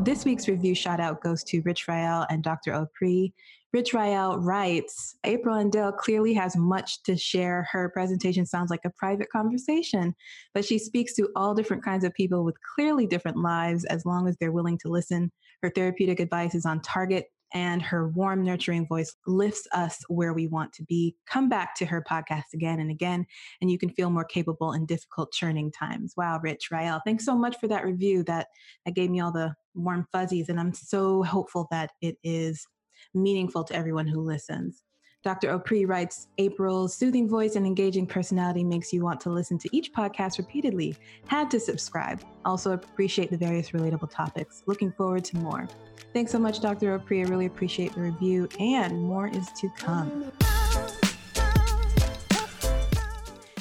This 0.02 0.24
week's 0.24 0.48
review 0.48 0.74
shout 0.74 1.00
out 1.00 1.22
goes 1.22 1.42
to 1.44 1.60
Rich 1.62 1.88
Rael 1.88 2.26
and 2.30 2.42
Dr. 2.42 2.72
Opri. 2.72 3.32
Rich 3.72 3.92
Rael 3.92 4.38
writes 4.38 5.16
April 5.24 5.56
and 5.56 5.70
Dale 5.70 5.92
clearly 5.92 6.32
has 6.34 6.56
much 6.56 7.02
to 7.02 7.16
share. 7.16 7.68
Her 7.70 7.90
presentation 7.90 8.46
sounds 8.46 8.70
like 8.70 8.84
a 8.84 8.90
private 8.96 9.28
conversation, 9.30 10.14
but 10.54 10.64
she 10.64 10.78
speaks 10.78 11.14
to 11.14 11.28
all 11.36 11.54
different 11.54 11.84
kinds 11.84 12.04
of 12.04 12.14
people 12.14 12.44
with 12.44 12.56
clearly 12.74 13.06
different 13.06 13.38
lives 13.38 13.84
as 13.84 14.06
long 14.06 14.28
as 14.28 14.36
they're 14.38 14.52
willing 14.52 14.78
to 14.78 14.88
listen. 14.88 15.30
Her 15.62 15.70
therapeutic 15.70 16.20
advice 16.20 16.54
is 16.54 16.64
on 16.64 16.80
target, 16.80 17.26
and 17.54 17.80
her 17.82 18.08
warm, 18.08 18.42
nurturing 18.44 18.86
voice 18.86 19.14
lifts 19.26 19.66
us 19.72 20.02
where 20.08 20.32
we 20.32 20.46
want 20.46 20.72
to 20.74 20.84
be. 20.84 21.16
Come 21.26 21.48
back 21.48 21.74
to 21.76 21.86
her 21.86 22.04
podcast 22.08 22.54
again 22.54 22.80
and 22.80 22.90
again, 22.90 23.26
and 23.60 23.70
you 23.70 23.78
can 23.78 23.90
feel 23.90 24.10
more 24.10 24.24
capable 24.24 24.72
in 24.72 24.86
difficult 24.86 25.32
churning 25.32 25.70
times. 25.70 26.14
Wow, 26.16 26.40
Rich 26.42 26.68
Rael, 26.70 27.00
thanks 27.04 27.24
so 27.24 27.36
much 27.36 27.56
for 27.58 27.68
that 27.68 27.84
review. 27.84 28.22
That 28.24 28.48
that 28.84 28.94
gave 28.94 29.10
me 29.10 29.20
all 29.20 29.32
the 29.32 29.54
warm 29.74 30.06
fuzzies, 30.12 30.48
and 30.48 30.60
I'm 30.60 30.74
so 30.74 31.22
hopeful 31.22 31.66
that 31.70 31.90
it 32.00 32.16
is 32.22 32.66
meaningful 33.14 33.64
to 33.64 33.74
everyone 33.74 34.06
who 34.06 34.20
listens. 34.20 34.82
Dr. 35.24 35.58
Opri 35.58 35.86
writes 35.86 36.28
April's 36.38 36.94
soothing 36.94 37.28
voice 37.28 37.56
and 37.56 37.66
engaging 37.66 38.06
personality 38.06 38.62
makes 38.62 38.92
you 38.92 39.02
want 39.02 39.20
to 39.22 39.30
listen 39.30 39.58
to 39.58 39.76
each 39.76 39.92
podcast 39.92 40.38
repeatedly. 40.38 40.96
Had 41.26 41.50
to 41.50 41.58
subscribe. 41.58 42.22
Also, 42.44 42.72
appreciate 42.72 43.30
the 43.30 43.36
various 43.36 43.70
relatable 43.70 44.10
topics. 44.10 44.62
Looking 44.66 44.92
forward 44.92 45.24
to 45.24 45.36
more. 45.36 45.68
Thanks 46.14 46.30
so 46.30 46.38
much, 46.38 46.60
Dr. 46.60 46.98
Opri. 46.98 47.26
I 47.26 47.28
really 47.28 47.46
appreciate 47.46 47.94
the 47.94 48.00
review, 48.00 48.48
and 48.60 49.02
more 49.02 49.26
is 49.28 49.50
to 49.60 49.68
come. 49.76 50.30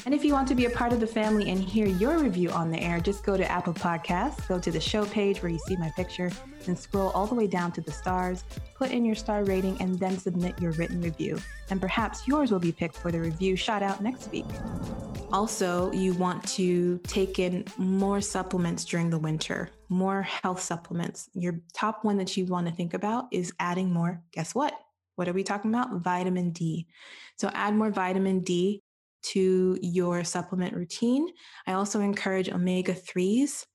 And 0.08 0.14
if 0.14 0.24
you 0.24 0.32
want 0.32 0.48
to 0.48 0.56
be 0.56 0.64
a 0.64 0.70
part 0.70 0.94
of 0.94 1.02
the 1.02 1.06
family 1.06 1.52
and 1.52 1.60
hear 1.60 1.86
your 1.86 2.20
review 2.20 2.50
on 2.52 2.72
the 2.72 2.80
air, 2.80 3.02
just 3.02 3.26
go 3.26 3.36
to 3.36 3.52
Apple 3.52 3.74
Podcasts, 3.74 4.48
go 4.48 4.58
to 4.58 4.72
the 4.72 4.80
show 4.80 5.06
page 5.06 5.44
where 5.44 5.52
you 5.52 5.60
see 5.68 5.76
my 5.76 5.90
picture, 5.98 6.32
and 6.66 6.80
scroll 6.80 7.10
all 7.10 7.28
the 7.28 7.36
way 7.36 7.46
down 7.46 7.74
to 7.74 7.82
the 7.82 7.92
stars, 7.92 8.46
put 8.74 8.90
in 8.90 9.04
your 9.04 9.16
star 9.16 9.44
rating, 9.44 9.76
and 9.82 10.00
then 10.00 10.18
submit 10.18 10.58
your 10.62 10.72
written 10.72 11.02
review. 11.02 11.38
And 11.70 11.82
perhaps 11.82 12.26
yours 12.26 12.54
will 12.54 12.60
be 12.60 12.72
picked 12.72 12.96
for 12.96 13.12
the 13.12 13.20
review 13.20 13.58
shout 13.58 13.84
out 13.84 14.02
next 14.02 14.32
week. 14.32 14.46
Also, 15.34 15.92
you 15.92 16.14
want 16.14 16.42
to 16.52 17.00
take 17.00 17.38
in 17.38 17.66
more 17.78 18.22
supplements 18.22 18.86
during 18.86 19.10
the 19.10 19.20
winter, 19.20 19.72
more 19.90 20.22
health 20.22 20.62
supplements. 20.62 21.30
Your 21.34 21.60
top 21.74 22.06
one 22.06 22.16
that 22.16 22.38
you 22.38 22.46
want 22.46 22.66
to 22.66 22.74
think 22.74 22.94
about 22.94 23.26
is 23.34 23.52
adding 23.60 23.92
more, 23.92 24.22
guess 24.32 24.56
what? 24.56 24.74
What 25.16 25.28
are 25.28 25.34
we 25.34 25.44
talking 25.44 25.70
about? 25.70 26.02
Vitamin 26.02 26.52
D. 26.52 26.88
So 27.36 27.50
add 27.54 27.76
more 27.76 27.92
vitamin 27.92 28.40
D 28.40 28.84
to 29.32 29.78
your 29.82 30.24
supplement 30.24 30.76
routine. 30.76 31.28
I 31.66 31.74
also 31.74 32.02
encourage 32.02 32.50
omega 32.50 32.94
3s 32.94 33.66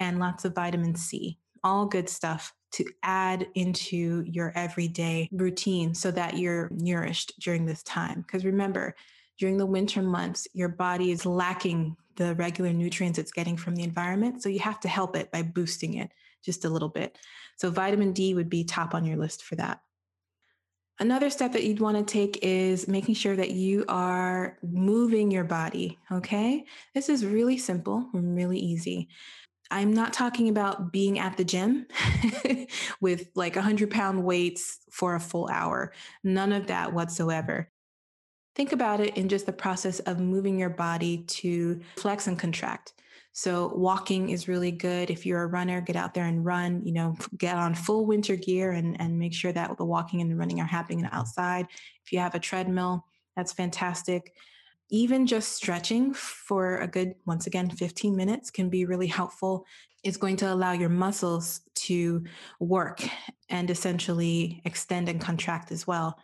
and 0.00 0.18
lots 0.18 0.44
of 0.44 0.54
vitamin 0.54 0.94
C, 0.94 1.38
all 1.62 1.86
good 1.86 2.08
stuff 2.08 2.52
to 2.72 2.84
add 3.02 3.46
into 3.54 4.22
your 4.26 4.52
everyday 4.54 5.28
routine 5.32 5.94
so 5.94 6.10
that 6.10 6.36
you're 6.36 6.68
nourished 6.72 7.32
during 7.40 7.64
this 7.64 7.82
time. 7.82 8.22
Because 8.22 8.44
remember, 8.44 8.94
during 9.38 9.56
the 9.56 9.66
winter 9.66 10.02
months, 10.02 10.46
your 10.52 10.68
body 10.68 11.10
is 11.10 11.24
lacking 11.24 11.96
the 12.16 12.34
regular 12.34 12.72
nutrients 12.72 13.18
it's 13.18 13.30
getting 13.30 13.56
from 13.56 13.76
the 13.76 13.84
environment. 13.84 14.42
So 14.42 14.48
you 14.48 14.58
have 14.58 14.80
to 14.80 14.88
help 14.88 15.16
it 15.16 15.30
by 15.30 15.42
boosting 15.42 15.94
it 15.94 16.10
just 16.44 16.64
a 16.64 16.68
little 16.68 16.88
bit. 16.88 17.16
So 17.56 17.70
vitamin 17.70 18.12
D 18.12 18.34
would 18.34 18.50
be 18.50 18.64
top 18.64 18.94
on 18.94 19.04
your 19.04 19.16
list 19.16 19.44
for 19.44 19.54
that. 19.56 19.80
Another 21.00 21.30
step 21.30 21.52
that 21.52 21.64
you'd 21.64 21.80
want 21.80 21.96
to 21.96 22.12
take 22.12 22.40
is 22.42 22.88
making 22.88 23.14
sure 23.14 23.36
that 23.36 23.52
you 23.52 23.84
are 23.88 24.58
moving 24.62 25.30
your 25.30 25.44
body. 25.44 25.96
Okay. 26.10 26.64
This 26.94 27.08
is 27.08 27.24
really 27.24 27.56
simple 27.56 28.08
and 28.12 28.36
really 28.36 28.58
easy. 28.58 29.08
I'm 29.70 29.92
not 29.92 30.12
talking 30.12 30.48
about 30.48 30.92
being 30.92 31.18
at 31.18 31.36
the 31.36 31.44
gym 31.44 31.86
with 33.00 33.28
like 33.36 33.54
100 33.54 33.90
pound 33.90 34.24
weights 34.24 34.78
for 34.90 35.14
a 35.14 35.20
full 35.20 35.48
hour. 35.52 35.92
None 36.24 36.52
of 36.52 36.66
that 36.66 36.92
whatsoever. 36.92 37.70
Think 38.56 38.72
about 38.72 38.98
it 38.98 39.16
in 39.16 39.28
just 39.28 39.46
the 39.46 39.52
process 39.52 40.00
of 40.00 40.18
moving 40.18 40.58
your 40.58 40.70
body 40.70 41.18
to 41.28 41.80
flex 41.96 42.26
and 42.26 42.38
contract. 42.38 42.94
So 43.38 43.72
walking 43.72 44.30
is 44.30 44.48
really 44.48 44.72
good. 44.72 45.10
If 45.10 45.24
you're 45.24 45.44
a 45.44 45.46
runner, 45.46 45.80
get 45.80 45.94
out 45.94 46.12
there 46.12 46.24
and 46.24 46.44
run, 46.44 46.82
you 46.84 46.90
know, 46.90 47.16
get 47.36 47.54
on 47.54 47.72
full 47.72 48.04
winter 48.04 48.34
gear 48.34 48.72
and, 48.72 49.00
and 49.00 49.16
make 49.16 49.32
sure 49.32 49.52
that 49.52 49.76
the 49.76 49.84
walking 49.84 50.20
and 50.20 50.28
the 50.28 50.34
running 50.34 50.60
are 50.60 50.66
happening 50.66 51.08
outside. 51.12 51.68
If 52.04 52.12
you 52.12 52.18
have 52.18 52.34
a 52.34 52.40
treadmill, 52.40 53.04
that's 53.36 53.52
fantastic. 53.52 54.32
Even 54.90 55.24
just 55.24 55.52
stretching 55.52 56.14
for 56.14 56.78
a 56.78 56.88
good, 56.88 57.14
once 57.26 57.46
again, 57.46 57.70
15 57.70 58.16
minutes 58.16 58.50
can 58.50 58.70
be 58.70 58.86
really 58.86 59.06
helpful. 59.06 59.64
It's 60.02 60.16
going 60.16 60.34
to 60.38 60.52
allow 60.52 60.72
your 60.72 60.88
muscles 60.88 61.60
to 61.86 62.24
work 62.58 63.04
and 63.48 63.70
essentially 63.70 64.62
extend 64.64 65.08
and 65.08 65.20
contract 65.20 65.70
as 65.70 65.86
well. 65.86 66.18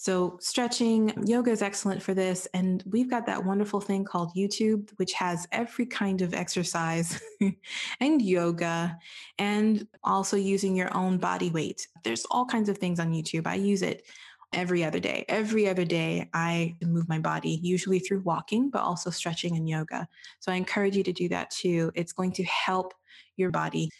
So, 0.00 0.38
stretching, 0.40 1.12
yoga 1.26 1.50
is 1.50 1.60
excellent 1.60 2.00
for 2.00 2.14
this. 2.14 2.46
And 2.54 2.84
we've 2.86 3.10
got 3.10 3.26
that 3.26 3.44
wonderful 3.44 3.80
thing 3.80 4.04
called 4.04 4.30
YouTube, 4.36 4.90
which 4.94 5.12
has 5.14 5.48
every 5.50 5.86
kind 5.86 6.22
of 6.22 6.34
exercise 6.34 7.20
and 8.00 8.22
yoga, 8.22 8.96
and 9.40 9.84
also 10.04 10.36
using 10.36 10.76
your 10.76 10.96
own 10.96 11.18
body 11.18 11.50
weight. 11.50 11.88
There's 12.04 12.24
all 12.30 12.44
kinds 12.44 12.68
of 12.68 12.78
things 12.78 13.00
on 13.00 13.12
YouTube. 13.12 13.48
I 13.48 13.56
use 13.56 13.82
it 13.82 14.06
every 14.52 14.84
other 14.84 15.00
day. 15.00 15.24
Every 15.28 15.68
other 15.68 15.84
day, 15.84 16.30
I 16.32 16.76
move 16.80 17.08
my 17.08 17.18
body, 17.18 17.58
usually 17.60 17.98
through 17.98 18.20
walking, 18.20 18.70
but 18.70 18.82
also 18.82 19.10
stretching 19.10 19.56
and 19.56 19.68
yoga. 19.68 20.06
So, 20.38 20.52
I 20.52 20.54
encourage 20.54 20.94
you 20.94 21.02
to 21.02 21.12
do 21.12 21.28
that 21.30 21.50
too. 21.50 21.90
It's 21.96 22.12
going 22.12 22.30
to 22.34 22.44
help 22.44 22.94
your 23.36 23.50
body 23.50 23.90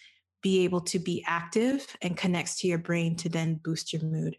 be 0.43 0.63
able 0.63 0.83
to 0.83 1.01
be 1.01 1.25
active 1.27 1.85
and 2.03 2.17
connects 2.17 2.61
to 2.61 2.69
your 2.69 2.79
brain 2.79 3.17
to 3.17 3.29
then 3.29 3.57
boost 3.65 3.93
your 3.93 4.03
mood. 4.03 4.37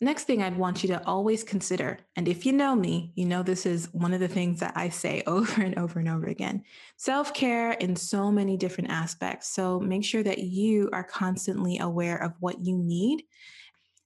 Next 0.00 0.24
thing 0.24 0.42
I'd 0.42 0.56
want 0.56 0.84
you 0.84 0.88
to 0.90 1.04
always 1.06 1.42
consider, 1.42 1.98
and 2.14 2.28
if 2.28 2.46
you 2.46 2.52
know 2.52 2.76
me, 2.76 3.12
you 3.16 3.24
know 3.24 3.42
this 3.42 3.66
is 3.66 3.88
one 3.92 4.14
of 4.14 4.20
the 4.20 4.28
things 4.28 4.60
that 4.60 4.74
I 4.76 4.90
say 4.90 5.24
over 5.26 5.60
and 5.60 5.76
over 5.76 5.98
and 5.98 6.08
over 6.08 6.26
again 6.26 6.62
self 6.96 7.34
care 7.34 7.72
in 7.72 7.96
so 7.96 8.30
many 8.30 8.56
different 8.56 8.90
aspects. 8.90 9.48
So 9.48 9.80
make 9.80 10.04
sure 10.04 10.22
that 10.22 10.38
you 10.38 10.88
are 10.92 11.02
constantly 11.02 11.78
aware 11.78 12.16
of 12.22 12.34
what 12.38 12.64
you 12.64 12.78
need 12.78 13.24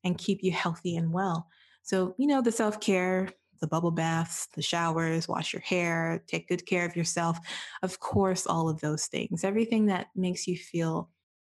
and 0.03 0.17
keep 0.17 0.43
you 0.43 0.51
healthy 0.51 0.97
and 0.97 1.13
well. 1.13 1.49
So, 1.83 2.15
you 2.17 2.27
know, 2.27 2.41
the 2.41 2.53
self 2.53 2.81
care, 2.81 3.29
the 3.61 3.67
bubble 3.67 3.91
baths, 3.91 4.49
the 4.55 4.63
showers, 4.63 5.29
wash 5.29 5.53
your 5.53 5.63
hair, 5.63 6.23
take 6.27 6.49
good 6.49 6.65
care 6.65 6.87
of 6.87 6.97
yourself. 6.97 7.39
Of 7.83 8.01
course, 8.01 8.47
all 8.47 8.71
of 8.71 8.81
those 8.81 9.07
things, 9.07 9.45
everything 9.45 9.87
that 9.87 10.07
makes 10.17 10.47
you 10.47 10.57
feel 10.57 11.11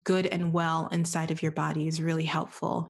good 0.03 0.27
and 0.27 0.51
well 0.51 0.89
inside 0.91 1.31
of 1.31 1.41
your 1.41 1.53
body 1.53 1.87
is 1.87 2.01
really 2.01 2.25
helpful. 2.25 2.87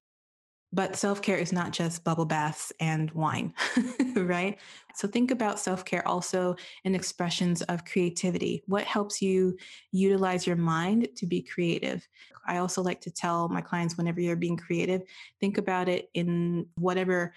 But 0.76 0.94
self 0.94 1.22
care 1.22 1.38
is 1.38 1.54
not 1.54 1.72
just 1.72 2.04
bubble 2.04 2.26
baths 2.26 2.70
and 2.80 3.10
wine, 3.12 3.54
right? 4.14 4.58
So 4.94 5.08
think 5.08 5.30
about 5.30 5.58
self 5.58 5.86
care 5.86 6.06
also 6.06 6.54
in 6.84 6.94
expressions 6.94 7.62
of 7.62 7.86
creativity. 7.86 8.62
What 8.66 8.84
helps 8.84 9.22
you 9.22 9.56
utilize 9.90 10.46
your 10.46 10.56
mind 10.56 11.08
to 11.16 11.24
be 11.24 11.40
creative? 11.40 12.06
I 12.46 12.58
also 12.58 12.82
like 12.82 13.00
to 13.00 13.10
tell 13.10 13.48
my 13.48 13.62
clients 13.62 13.96
whenever 13.96 14.20
you're 14.20 14.36
being 14.36 14.58
creative, 14.58 15.00
think 15.40 15.56
about 15.56 15.88
it 15.88 16.10
in 16.12 16.66
whatever 16.74 17.32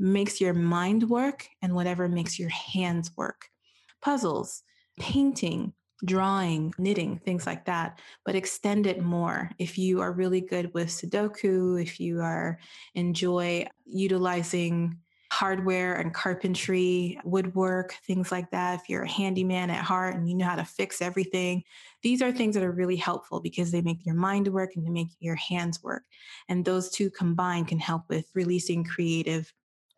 makes 0.00 0.40
your 0.40 0.52
mind 0.52 1.08
work 1.08 1.46
and 1.62 1.76
whatever 1.76 2.08
makes 2.08 2.36
your 2.36 2.48
hands 2.48 3.12
work. 3.16 3.46
Puzzles, 4.00 4.64
painting, 4.98 5.72
drawing, 6.04 6.74
knitting, 6.78 7.18
things 7.18 7.46
like 7.46 7.64
that, 7.66 8.00
but 8.24 8.34
extend 8.34 8.86
it 8.86 9.02
more. 9.02 9.50
If 9.58 9.78
you 9.78 10.00
are 10.00 10.12
really 10.12 10.40
good 10.40 10.72
with 10.74 10.88
Sudoku, 10.88 11.80
if 11.80 12.00
you 12.00 12.20
are 12.20 12.58
enjoy 12.94 13.66
utilizing 13.84 14.98
hardware 15.32 15.94
and 15.94 16.12
carpentry, 16.12 17.18
woodwork, 17.24 17.94
things 18.06 18.30
like 18.30 18.50
that. 18.50 18.80
If 18.80 18.90
you're 18.90 19.04
a 19.04 19.10
handyman 19.10 19.70
at 19.70 19.82
heart 19.82 20.14
and 20.14 20.28
you 20.28 20.36
know 20.36 20.44
how 20.44 20.56
to 20.56 20.64
fix 20.64 21.00
everything, 21.00 21.62
these 22.02 22.20
are 22.20 22.30
things 22.30 22.54
that 22.54 22.62
are 22.62 22.70
really 22.70 22.96
helpful 22.96 23.40
because 23.40 23.70
they 23.70 23.80
make 23.80 24.04
your 24.04 24.14
mind 24.14 24.48
work 24.48 24.72
and 24.76 24.84
they 24.84 24.90
make 24.90 25.08
your 25.20 25.36
hands 25.36 25.82
work. 25.82 26.02
And 26.50 26.66
those 26.66 26.90
two 26.90 27.08
combined 27.08 27.68
can 27.68 27.78
help 27.78 28.02
with 28.10 28.26
releasing 28.34 28.84
creative 28.84 29.50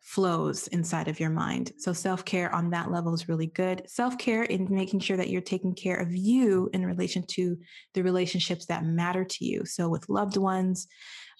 flows 0.05 0.67
inside 0.67 1.07
of 1.07 1.19
your 1.19 1.31
mind. 1.31 1.71
So 1.79 1.91
self 1.91 2.23
care 2.23 2.53
on 2.53 2.69
that 2.69 2.91
level 2.91 3.15
is 3.15 3.27
really 3.27 3.47
good. 3.47 3.81
Self 3.89 4.19
care 4.19 4.43
in 4.43 4.67
making 4.69 4.99
sure 4.99 5.17
that 5.17 5.29
you're 5.29 5.41
taking 5.41 5.73
care 5.73 5.95
of 5.95 6.15
you 6.15 6.69
in 6.73 6.85
relation 6.85 7.23
to 7.31 7.57
the 7.95 8.03
relationships 8.03 8.67
that 8.67 8.85
matter 8.85 9.25
to 9.25 9.45
you. 9.45 9.65
So 9.65 9.89
with 9.89 10.07
loved 10.07 10.37
ones, 10.37 10.87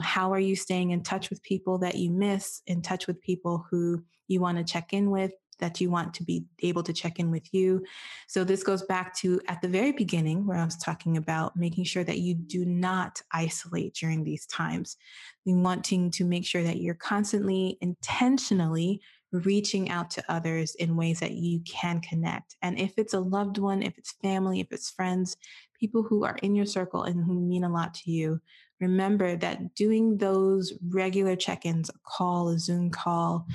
how 0.01 0.33
are 0.33 0.39
you 0.39 0.55
staying 0.55 0.89
in 0.89 1.03
touch 1.03 1.29
with 1.29 1.43
people 1.43 1.77
that 1.79 1.95
you 1.95 2.09
miss, 2.09 2.63
in 2.65 2.81
touch 2.81 3.05
with 3.05 3.21
people 3.21 3.67
who 3.69 4.03
you 4.27 4.41
want 4.41 4.57
to 4.57 4.63
check 4.63 4.93
in 4.93 5.11
with, 5.11 5.31
that 5.59 5.79
you 5.79 5.89
want 5.89 6.13
to 6.15 6.23
be 6.23 6.45
able 6.61 6.83
to 6.83 6.93
check 6.93 7.19
in 7.19 7.31
with 7.31 7.53
you. 7.53 7.83
So, 8.27 8.43
this 8.43 8.63
goes 8.63 8.83
back 8.83 9.15
to 9.17 9.39
at 9.47 9.61
the 9.61 9.67
very 9.67 9.91
beginning 9.91 10.45
where 10.45 10.57
I 10.57 10.65
was 10.65 10.77
talking 10.77 11.17
about 11.17 11.55
making 11.55 11.85
sure 11.85 12.03
that 12.03 12.19
you 12.19 12.35
do 12.35 12.65
not 12.65 13.21
isolate 13.31 13.93
during 13.93 14.23
these 14.23 14.45
times. 14.45 14.97
We 15.45 15.53
wanting 15.53 16.11
to 16.11 16.25
make 16.25 16.45
sure 16.45 16.63
that 16.63 16.77
you're 16.77 16.95
constantly 16.95 17.77
intentionally 17.81 19.01
reaching 19.31 19.89
out 19.89 20.09
to 20.11 20.23
others 20.29 20.75
in 20.75 20.95
ways 20.95 21.19
that 21.19 21.31
you 21.31 21.59
can 21.61 21.99
connect. 21.99 22.55
And 22.61 22.79
if 22.79 22.93
it's 22.97 23.13
a 23.13 23.19
loved 23.19 23.57
one, 23.57 23.81
if 23.81 23.97
it's 23.97 24.13
family, 24.23 24.59
if 24.59 24.67
it's 24.71 24.89
friends, 24.89 25.35
people 25.79 26.03
who 26.03 26.23
are 26.23 26.37
in 26.41 26.55
your 26.55 26.65
circle 26.65 27.03
and 27.03 27.23
who 27.23 27.33
mean 27.41 27.63
a 27.63 27.69
lot 27.69 27.93
to 27.95 28.11
you, 28.11 28.39
remember 28.79 29.35
that 29.37 29.75
doing 29.75 30.17
those 30.17 30.73
regular 30.89 31.35
check 31.35 31.65
ins, 31.65 31.89
a 31.89 31.93
call, 32.05 32.49
a 32.49 32.59
Zoom 32.59 32.89
call, 32.89 33.47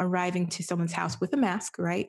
arriving 0.00 0.48
to 0.48 0.62
someone's 0.62 0.92
house 0.92 1.20
with 1.20 1.32
a 1.32 1.36
mask, 1.36 1.78
right? 1.78 2.08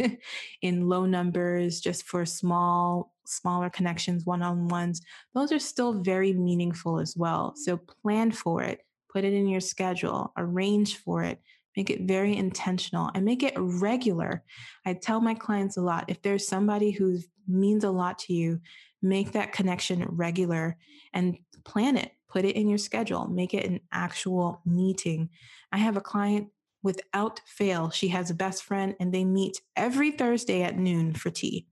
in 0.62 0.88
low 0.88 1.06
numbers, 1.06 1.80
just 1.80 2.04
for 2.04 2.24
small, 2.26 3.12
smaller 3.26 3.70
connections, 3.70 4.26
one 4.26 4.42
on 4.42 4.68
ones, 4.68 5.00
those 5.34 5.52
are 5.52 5.58
still 5.58 6.02
very 6.02 6.32
meaningful 6.32 6.98
as 6.98 7.16
well. 7.16 7.54
So 7.56 7.76
plan 7.76 8.32
for 8.32 8.62
it, 8.62 8.80
put 9.10 9.24
it 9.24 9.32
in 9.32 9.48
your 9.48 9.60
schedule, 9.60 10.32
arrange 10.36 10.98
for 10.98 11.22
it, 11.22 11.40
make 11.76 11.90
it 11.90 12.02
very 12.02 12.36
intentional 12.36 13.10
and 13.14 13.24
make 13.24 13.42
it 13.42 13.54
regular. 13.56 14.42
I 14.84 14.94
tell 14.94 15.20
my 15.20 15.34
clients 15.34 15.76
a 15.76 15.82
lot 15.82 16.04
if 16.08 16.20
there's 16.22 16.46
somebody 16.46 16.90
who 16.90 17.18
means 17.48 17.84
a 17.84 17.90
lot 17.90 18.18
to 18.20 18.34
you, 18.34 18.60
make 19.00 19.32
that 19.32 19.52
connection 19.52 20.06
regular 20.08 20.76
and 21.12 21.38
plan 21.64 21.96
it, 21.96 22.12
put 22.28 22.44
it 22.44 22.56
in 22.56 22.68
your 22.68 22.78
schedule, 22.78 23.26
make 23.26 23.54
it 23.54 23.64
an 23.64 23.80
actual 23.90 24.60
meeting. 24.64 25.30
I 25.72 25.78
have 25.78 25.96
a 25.96 26.00
client 26.00 26.48
without 26.82 27.40
fail, 27.46 27.90
she 27.90 28.08
has 28.08 28.30
a 28.30 28.34
best 28.34 28.64
friend 28.64 28.94
and 29.00 29.12
they 29.12 29.24
meet 29.24 29.60
every 29.76 30.10
Thursday 30.10 30.62
at 30.62 30.78
noon 30.78 31.14
for 31.14 31.30
tea. 31.30 31.66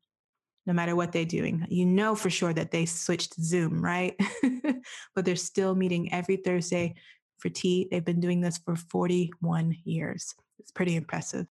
No 0.66 0.72
matter 0.72 0.94
what 0.94 1.12
they're 1.12 1.24
doing, 1.24 1.66
you 1.68 1.86
know 1.86 2.14
for 2.14 2.30
sure 2.30 2.52
that 2.52 2.70
they 2.70 2.86
switched 2.86 3.34
Zoom, 3.40 3.82
right? 3.82 4.14
but 5.14 5.24
they're 5.24 5.36
still 5.36 5.74
meeting 5.74 6.12
every 6.12 6.36
Thursday 6.36 6.94
for 7.38 7.48
tea. 7.48 7.88
They've 7.90 8.04
been 8.04 8.20
doing 8.20 8.40
this 8.40 8.58
for 8.58 8.76
41 8.76 9.76
years. 9.84 10.34
It's 10.58 10.70
pretty 10.70 10.96
impressive. 10.96 11.46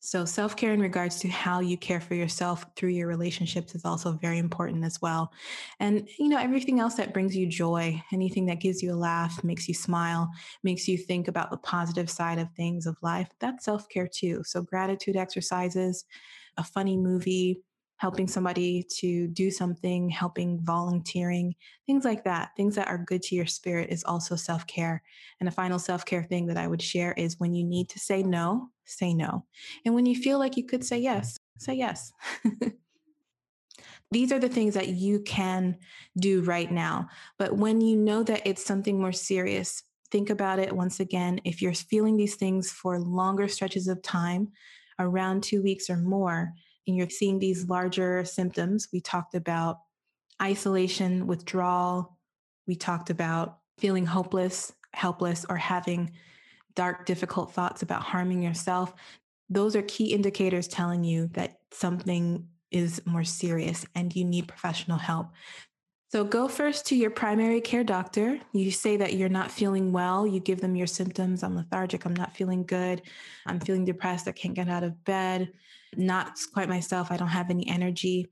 So, 0.00 0.24
self 0.24 0.54
care 0.56 0.72
in 0.72 0.80
regards 0.80 1.18
to 1.20 1.28
how 1.28 1.58
you 1.58 1.76
care 1.76 2.00
for 2.00 2.14
yourself 2.14 2.64
through 2.76 2.90
your 2.90 3.08
relationships 3.08 3.74
is 3.74 3.84
also 3.84 4.12
very 4.12 4.38
important 4.38 4.84
as 4.84 5.02
well. 5.02 5.32
And, 5.80 6.08
you 6.20 6.28
know, 6.28 6.38
everything 6.38 6.78
else 6.78 6.94
that 6.94 7.12
brings 7.12 7.36
you 7.36 7.48
joy, 7.48 8.00
anything 8.12 8.46
that 8.46 8.60
gives 8.60 8.80
you 8.80 8.92
a 8.92 8.96
laugh, 8.96 9.42
makes 9.42 9.66
you 9.66 9.74
smile, 9.74 10.30
makes 10.62 10.86
you 10.86 10.96
think 10.98 11.26
about 11.26 11.50
the 11.50 11.56
positive 11.56 12.08
side 12.08 12.38
of 12.38 12.48
things 12.52 12.86
of 12.86 12.96
life, 13.02 13.28
that's 13.40 13.64
self 13.64 13.88
care 13.88 14.06
too. 14.08 14.42
So, 14.44 14.62
gratitude 14.62 15.16
exercises, 15.16 16.04
a 16.56 16.64
funny 16.64 16.96
movie, 16.96 17.60
helping 17.96 18.28
somebody 18.28 18.84
to 18.98 19.26
do 19.28 19.50
something, 19.50 20.08
helping 20.08 20.60
volunteering, 20.64 21.54
things 21.86 22.04
like 22.04 22.22
that, 22.24 22.50
things 22.56 22.76
that 22.76 22.86
are 22.88 22.98
good 22.98 23.22
to 23.22 23.34
your 23.34 23.46
spirit 23.46 23.90
is 23.90 24.04
also 24.04 24.36
self 24.36 24.66
care. 24.68 25.02
And 25.40 25.48
a 25.48 25.52
final 25.52 25.78
self 25.80 26.04
care 26.04 26.22
thing 26.22 26.46
that 26.46 26.56
I 26.56 26.68
would 26.68 26.82
share 26.82 27.12
is 27.14 27.40
when 27.40 27.54
you 27.54 27.64
need 27.64 27.88
to 27.90 27.98
say 27.98 28.22
no, 28.22 28.70
say 28.88 29.14
no. 29.14 29.44
And 29.84 29.94
when 29.94 30.06
you 30.06 30.16
feel 30.16 30.38
like 30.38 30.56
you 30.56 30.64
could 30.64 30.84
say 30.84 30.98
yes, 30.98 31.38
say 31.58 31.74
yes. 31.74 32.12
These 34.10 34.32
are 34.32 34.38
the 34.38 34.48
things 34.48 34.74
that 34.74 34.88
you 34.88 35.20
can 35.20 35.76
do 36.18 36.40
right 36.42 36.70
now. 36.70 37.08
But 37.38 37.56
when 37.56 37.80
you 37.80 37.96
know 37.96 38.22
that 38.22 38.46
it's 38.46 38.64
something 38.64 38.98
more 38.98 39.12
serious, 39.12 39.82
think 40.10 40.30
about 40.30 40.58
it 40.58 40.74
once 40.74 40.98
again. 40.98 41.40
If 41.44 41.60
you're 41.60 41.74
feeling 41.74 42.16
these 42.16 42.36
things 42.36 42.70
for 42.70 42.98
longer 42.98 43.48
stretches 43.48 43.86
of 43.86 44.00
time, 44.02 44.48
around 44.98 45.42
two 45.42 45.62
weeks 45.62 45.90
or 45.90 45.96
more, 45.96 46.52
and 46.86 46.96
you're 46.96 47.10
seeing 47.10 47.38
these 47.38 47.68
larger 47.68 48.24
symptoms, 48.24 48.88
we 48.92 49.00
talked 49.00 49.34
about 49.34 49.80
isolation, 50.42 51.26
withdrawal. 51.26 52.16
We 52.66 52.76
talked 52.76 53.10
about 53.10 53.58
feeling 53.78 54.06
hopeless, 54.06 54.72
helpless, 54.94 55.44
or 55.48 55.56
having 55.56 56.12
dark, 56.78 57.06
difficult 57.06 57.52
thoughts 57.52 57.82
about 57.82 58.04
harming 58.04 58.40
yourself. 58.40 58.94
Those 59.50 59.74
are 59.74 59.82
key 59.82 60.14
indicators 60.14 60.68
telling 60.68 61.02
you 61.02 61.26
that 61.32 61.58
something 61.72 62.46
is 62.70 63.02
more 63.04 63.24
serious 63.24 63.84
and 63.96 64.14
you 64.14 64.24
need 64.24 64.46
professional 64.46 64.96
help. 64.96 65.26
So 66.12 66.22
go 66.22 66.46
first 66.46 66.86
to 66.86 66.94
your 66.94 67.10
primary 67.10 67.60
care 67.60 67.82
doctor. 67.82 68.38
You 68.52 68.70
say 68.70 68.96
that 68.98 69.14
you're 69.14 69.28
not 69.28 69.50
feeling 69.50 69.90
well. 69.90 70.24
You 70.24 70.38
give 70.38 70.60
them 70.60 70.76
your 70.76 70.86
symptoms. 70.86 71.42
I'm 71.42 71.56
lethargic. 71.56 72.04
I'm 72.04 72.14
not 72.14 72.36
feeling 72.36 72.64
good. 72.64 73.02
I'm 73.44 73.58
feeling 73.58 73.84
depressed. 73.84 74.28
I 74.28 74.32
can't 74.32 74.54
get 74.54 74.68
out 74.68 74.84
of 74.84 75.04
bed. 75.04 75.50
Not 75.96 76.38
quite 76.54 76.68
myself. 76.68 77.10
I 77.10 77.16
don't 77.16 77.26
have 77.26 77.50
any 77.50 77.68
energy. 77.68 78.28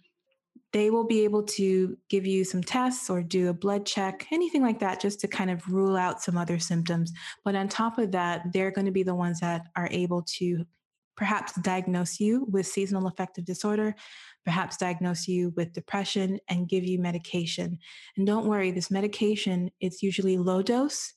They 0.76 0.90
will 0.90 1.06
be 1.06 1.24
able 1.24 1.42
to 1.42 1.96
give 2.10 2.26
you 2.26 2.44
some 2.44 2.62
tests 2.62 3.08
or 3.08 3.22
do 3.22 3.48
a 3.48 3.54
blood 3.54 3.86
check, 3.86 4.26
anything 4.30 4.60
like 4.60 4.78
that, 4.80 5.00
just 5.00 5.18
to 5.20 5.26
kind 5.26 5.50
of 5.50 5.66
rule 5.72 5.96
out 5.96 6.20
some 6.20 6.36
other 6.36 6.58
symptoms. 6.58 7.14
But 7.46 7.54
on 7.54 7.66
top 7.68 7.96
of 7.96 8.12
that, 8.12 8.52
they're 8.52 8.70
going 8.70 8.84
to 8.84 8.92
be 8.92 9.02
the 9.02 9.14
ones 9.14 9.40
that 9.40 9.68
are 9.74 9.88
able 9.90 10.20
to 10.36 10.66
perhaps 11.16 11.54
diagnose 11.62 12.20
you 12.20 12.46
with 12.50 12.66
seasonal 12.66 13.06
affective 13.06 13.46
disorder, 13.46 13.94
perhaps 14.44 14.76
diagnose 14.76 15.26
you 15.26 15.54
with 15.56 15.72
depression 15.72 16.38
and 16.50 16.68
give 16.68 16.84
you 16.84 16.98
medication. 16.98 17.78
And 18.18 18.26
don't 18.26 18.44
worry, 18.44 18.70
this 18.70 18.90
medication, 18.90 19.70
it's 19.80 20.02
usually 20.02 20.36
low 20.36 20.60
dose 20.60 21.14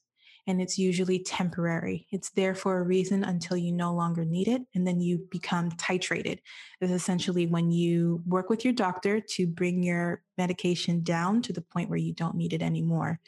and 0.50 0.60
it's 0.60 0.80
usually 0.80 1.20
temporary. 1.20 2.08
It's 2.12 2.32
there 2.32 2.56
for 2.56 2.80
a 2.80 2.84
reason 2.84 3.24
until 3.24 3.56
you 3.56 3.72
no 3.72 3.94
longer 3.94 4.26
need 4.26 4.48
it. 4.48 4.64
And 4.74 4.86
then 4.86 5.00
you 5.00 5.28
become 5.30 5.70
titrated. 5.72 6.40
Is 6.82 6.92
essentially 6.92 7.46
when 7.46 7.72
you 7.72 8.24
work 8.26 8.50
with 8.50 8.66
your 8.66 8.74
doctor 8.74 9.22
to 9.22 9.48
bring 9.48 9.84
your 9.84 10.24
medication 10.38 11.04
down 11.04 11.44
to 11.44 11.54
the 11.54 11.62
point 11.62 11.90
where 11.90 12.00
you 12.00 12.14
don't 12.14 12.36
need 12.36 12.54
it 12.54 12.64
anymore. 12.64 13.20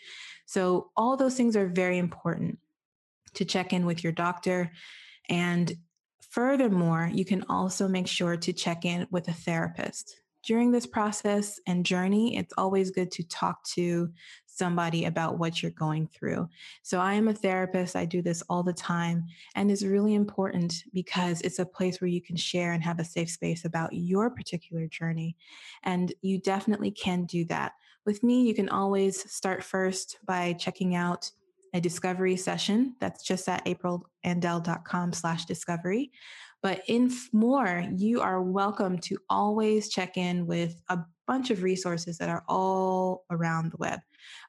So, 0.48 0.90
all 0.98 1.16
those 1.16 1.38
things 1.38 1.56
are 1.56 1.68
very 1.68 2.00
important 2.00 2.58
to 3.36 3.46
check 3.46 3.72
in 3.72 3.86
with 3.86 4.04
your 4.04 4.14
doctor. 4.14 4.72
And 5.30 5.78
Furthermore, 6.32 7.12
you 7.14 7.26
can 7.26 7.44
also 7.50 7.90
make 7.90 8.08
sure 8.08 8.38
to 8.38 8.54
check 8.54 8.86
in 8.86 9.06
with 9.12 9.28
a 9.28 9.34
therapist. 9.34 10.22
During 10.46 10.72
this 10.72 10.86
process 10.86 11.60
and 11.68 11.86
journey, 11.86 12.38
it's 12.38 12.54
always 12.58 12.90
good 12.90 13.12
to 13.12 13.24
talk 13.24 13.62
to 13.74 14.10
somebody 14.58 15.06
about 15.06 15.38
what 15.38 15.62
you're 15.62 15.72
going 15.72 16.08
through. 16.08 16.48
So, 16.84 17.00
I 17.00 17.14
am 17.14 17.28
a 17.28 17.34
therapist. 17.34 17.96
I 17.96 18.06
do 18.06 18.22
this 18.22 18.42
all 18.50 18.64
the 18.64 18.74
time. 18.74 19.26
And 19.56 19.72
it's 19.72 19.84
really 19.84 20.14
important 20.14 20.84
because 20.94 21.42
it's 21.42 21.60
a 21.60 21.66
place 21.66 22.02
where 22.02 22.08
you 22.08 22.22
can 22.22 22.36
share 22.36 22.74
and 22.74 22.84
have 22.84 23.00
a 23.00 23.06
safe 23.06 23.30
space 23.30 23.66
about 23.66 23.94
your 23.94 24.30
particular 24.30 24.88
journey. 24.88 25.36
And 25.84 26.14
you 26.22 26.40
definitely 26.40 26.92
can 26.92 27.26
do 27.26 27.46
that. 27.46 27.74
With 28.06 28.24
me, 28.24 28.44
you 28.44 28.56
can 28.56 28.70
always 28.70 29.32
start 29.32 29.64
first 29.64 30.18
by 30.26 30.54
checking 30.54 30.96
out 30.96 31.32
a 31.74 31.80
discovery 31.80 32.36
session. 32.36 32.96
That's 33.00 33.24
just 33.24 33.48
at 33.48 33.66
aprilandell.com 33.66 35.14
slash 35.14 35.46
discovery. 35.46 36.12
But 36.62 36.84
in 36.88 37.12
more, 37.34 37.86
you 37.96 38.22
are 38.22 38.42
welcome 38.42 39.00
to 39.00 39.18
always 39.30 39.90
check 39.90 40.16
in 40.18 40.46
with 40.46 40.82
a 40.90 41.00
bunch 41.26 41.50
of 41.50 41.64
resources 41.64 42.18
that 42.18 42.30
are 42.30 42.44
all 42.48 43.26
around 43.32 43.72
the 43.72 43.78
web. 43.78 44.00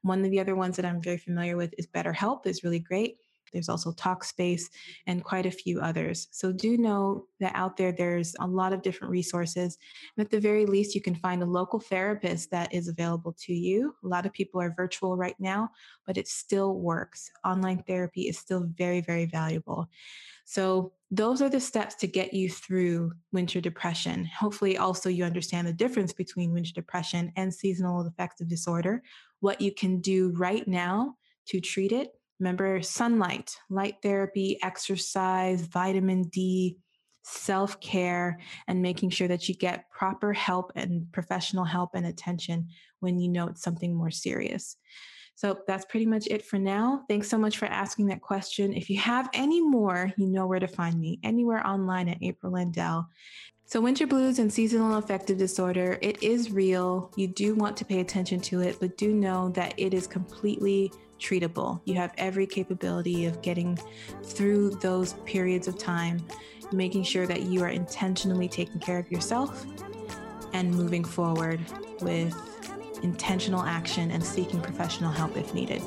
One 0.02 0.24
of 0.24 0.30
the 0.30 0.40
other 0.40 0.54
ones 0.54 0.76
that 0.76 0.84
I'm 0.84 1.00
very 1.00 1.18
familiar 1.18 1.56
with 1.56 1.74
is 1.78 1.86
BetterHelp 1.86 2.46
is 2.46 2.64
really 2.64 2.80
great. 2.80 3.16
There's 3.52 3.68
also 3.68 3.92
Talkspace 3.92 4.64
and 5.06 5.22
quite 5.22 5.46
a 5.46 5.50
few 5.50 5.80
others. 5.80 6.28
So 6.30 6.52
do 6.52 6.76
know 6.78 7.26
that 7.40 7.52
out 7.54 7.76
there, 7.76 7.92
there's 7.92 8.34
a 8.40 8.46
lot 8.46 8.72
of 8.72 8.82
different 8.82 9.10
resources. 9.10 9.78
And 10.16 10.24
at 10.24 10.30
the 10.30 10.40
very 10.40 10.66
least, 10.66 10.94
you 10.94 11.02
can 11.02 11.14
find 11.14 11.42
a 11.42 11.46
local 11.46 11.78
therapist 11.78 12.50
that 12.50 12.72
is 12.72 12.88
available 12.88 13.34
to 13.40 13.52
you. 13.52 13.94
A 14.04 14.08
lot 14.08 14.26
of 14.26 14.32
people 14.32 14.60
are 14.60 14.74
virtual 14.74 15.16
right 15.16 15.36
now, 15.38 15.70
but 16.06 16.16
it 16.16 16.28
still 16.28 16.80
works. 16.80 17.30
Online 17.44 17.82
therapy 17.82 18.22
is 18.22 18.38
still 18.38 18.64
very, 18.74 19.00
very 19.02 19.26
valuable. 19.26 19.88
So, 20.52 20.92
those 21.10 21.42
are 21.42 21.50
the 21.50 21.60
steps 21.60 21.94
to 21.96 22.06
get 22.06 22.32
you 22.34 22.48
through 22.50 23.12
winter 23.32 23.60
depression. 23.60 24.24
Hopefully, 24.38 24.76
also, 24.76 25.08
you 25.08 25.24
understand 25.24 25.66
the 25.66 25.72
difference 25.72 26.12
between 26.12 26.52
winter 26.52 26.72
depression 26.74 27.32
and 27.36 27.52
seasonal 27.52 28.06
affective 28.06 28.48
disorder, 28.48 29.02
what 29.40 29.60
you 29.60 29.72
can 29.72 30.00
do 30.00 30.30
right 30.36 30.66
now 30.66 31.16
to 31.46 31.60
treat 31.60 31.92
it, 31.92 32.08
Remember 32.40 32.82
sunlight, 32.82 33.56
light 33.70 33.94
therapy, 34.02 34.58
exercise, 34.64 35.62
vitamin 35.62 36.24
D, 36.24 36.76
self 37.22 37.78
care, 37.80 38.40
and 38.66 38.82
making 38.82 39.10
sure 39.10 39.28
that 39.28 39.48
you 39.48 39.54
get 39.54 39.88
proper 39.90 40.32
help 40.32 40.72
and 40.74 41.06
professional 41.12 41.64
help 41.64 41.90
and 41.94 42.04
attention 42.04 42.68
when 42.98 43.20
you 43.20 43.28
know 43.28 43.46
it's 43.46 43.62
something 43.62 43.94
more 43.94 44.10
serious. 44.10 44.76
So 45.34 45.58
that's 45.66 45.84
pretty 45.86 46.06
much 46.06 46.26
it 46.28 46.44
for 46.44 46.58
now. 46.58 47.04
Thanks 47.08 47.28
so 47.28 47.38
much 47.38 47.58
for 47.58 47.66
asking 47.66 48.06
that 48.06 48.20
question. 48.20 48.72
If 48.72 48.88
you 48.88 48.98
have 48.98 49.28
any 49.34 49.60
more, 49.60 50.12
you 50.16 50.26
know 50.26 50.46
where 50.46 50.60
to 50.60 50.68
find 50.68 51.00
me 51.00 51.18
anywhere 51.22 51.66
online 51.66 52.08
at 52.08 52.22
April 52.22 52.52
Landell. 52.52 53.08
So, 53.64 53.80
winter 53.80 54.06
blues 54.06 54.38
and 54.38 54.52
seasonal 54.52 54.98
affective 54.98 55.38
disorder, 55.38 55.98
it 56.02 56.22
is 56.22 56.50
real. 56.50 57.10
You 57.16 57.28
do 57.28 57.54
want 57.54 57.76
to 57.78 57.84
pay 57.86 58.00
attention 58.00 58.38
to 58.42 58.60
it, 58.60 58.76
but 58.80 58.98
do 58.98 59.14
know 59.14 59.48
that 59.50 59.72
it 59.78 59.94
is 59.94 60.06
completely 60.06 60.92
treatable. 61.18 61.80
You 61.86 61.94
have 61.94 62.12
every 62.18 62.46
capability 62.46 63.24
of 63.24 63.40
getting 63.40 63.78
through 64.24 64.70
those 64.80 65.14
periods 65.24 65.68
of 65.68 65.78
time, 65.78 66.22
making 66.72 67.04
sure 67.04 67.26
that 67.26 67.42
you 67.42 67.62
are 67.62 67.70
intentionally 67.70 68.48
taking 68.48 68.80
care 68.80 68.98
of 68.98 69.10
yourself 69.10 69.64
and 70.52 70.74
moving 70.74 71.04
forward 71.04 71.60
with 72.02 72.34
intentional 73.02 73.62
action 73.62 74.10
and 74.10 74.24
seeking 74.24 74.60
professional 74.60 75.10
help 75.10 75.36
if 75.36 75.52
needed. 75.54 75.82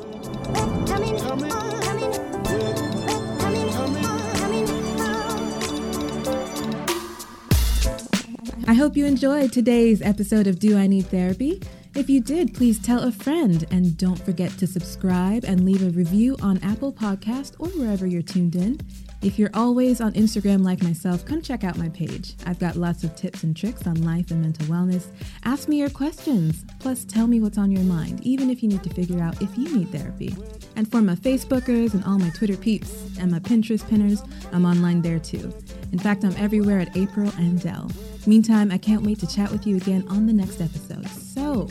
I 8.68 8.74
hope 8.74 8.98
you 8.98 9.06
enjoyed 9.06 9.54
today's 9.54 10.02
episode 10.02 10.48
of 10.48 10.60
Do 10.60 10.78
I 10.78 10.88
Need 10.88 11.08
Therapy? 11.08 11.62
If 11.96 12.10
you 12.10 12.20
did, 12.20 12.54
please 12.54 12.78
tell 12.78 13.04
a 13.04 13.12
friend 13.12 13.64
and 13.72 13.98
don't 13.98 14.20
forget 14.20 14.52
to 14.58 14.68
subscribe 14.68 15.46
and 15.46 15.64
leave 15.64 15.82
a 15.82 15.92
review 15.92 16.36
on 16.42 16.58
Apple 16.64 16.92
Podcast 16.92 17.56
or 17.60 17.68
wherever 17.70 18.06
you're 18.06 18.22
tuned 18.22 18.56
in. 18.56 18.80
If 19.22 19.40
you're 19.40 19.50
always 19.54 20.02
on 20.02 20.14
Instagram 20.14 20.64
like 20.64 20.84
myself, 20.84 21.26
come 21.26 21.42
check 21.42 21.64
out 21.64 21.78
my 21.78 21.90
page. 21.90 22.36
I've 22.46 22.60
got 22.60 22.76
lots 22.76 23.04
of 23.04 23.16
tips 23.16 23.44
and 23.44 23.56
tricks 23.56 23.88
on 23.88 24.04
life 24.04 24.30
and 24.30 24.42
mental 24.42 24.66
wellness. 24.68 25.08
Ask 25.44 25.68
me 25.68 25.78
your 25.78 25.90
questions, 25.90 26.64
plus 26.80 27.06
tell 27.06 27.26
me 27.26 27.40
what's 27.40 27.58
on 27.58 27.72
your 27.72 27.84
mind, 27.84 28.22
even 28.22 28.50
if 28.50 28.62
you 28.62 28.70
need 28.70 28.84
to 28.84 28.94
figure 28.94 29.22
out 29.22 29.42
if 29.42 29.58
you 29.58 29.76
need 29.76 29.90
therapy. 29.90 30.36
And 30.76 30.90
for 30.90 31.02
my 31.02 31.16
Facebookers 31.16 31.94
and 31.94 32.04
all 32.04 32.20
my 32.20 32.30
Twitter 32.30 32.58
peeps 32.58 33.18
and 33.20 33.32
my 33.32 33.40
Pinterest 33.40 33.88
pinners, 33.90 34.22
I'm 34.52 34.66
online 34.66 35.02
there 35.02 35.20
too. 35.20 35.54
In 35.92 36.00
fact, 36.00 36.24
I'm 36.24 36.36
everywhere 36.38 36.80
at 36.80 36.96
April 36.96 37.32
Landell. 37.38 37.90
Meantime, 38.28 38.72
I 38.72 38.78
can't 38.78 39.04
wait 39.04 39.20
to 39.20 39.28
chat 39.28 39.52
with 39.52 39.66
you 39.66 39.78
again 39.78 40.06
on 40.08 40.26
the 40.26 40.34
next 40.34 40.62
episode. 40.62 41.08
So, 41.08 41.68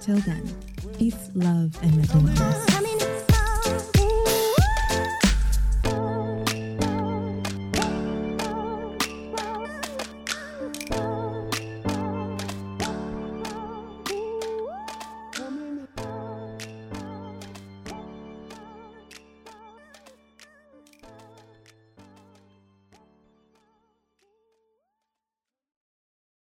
till 0.00 0.18
then, 0.20 0.52
peace, 0.98 1.30
love, 1.34 1.78
and 1.82 1.96
mental 1.96 2.20
wellness. 2.20 2.97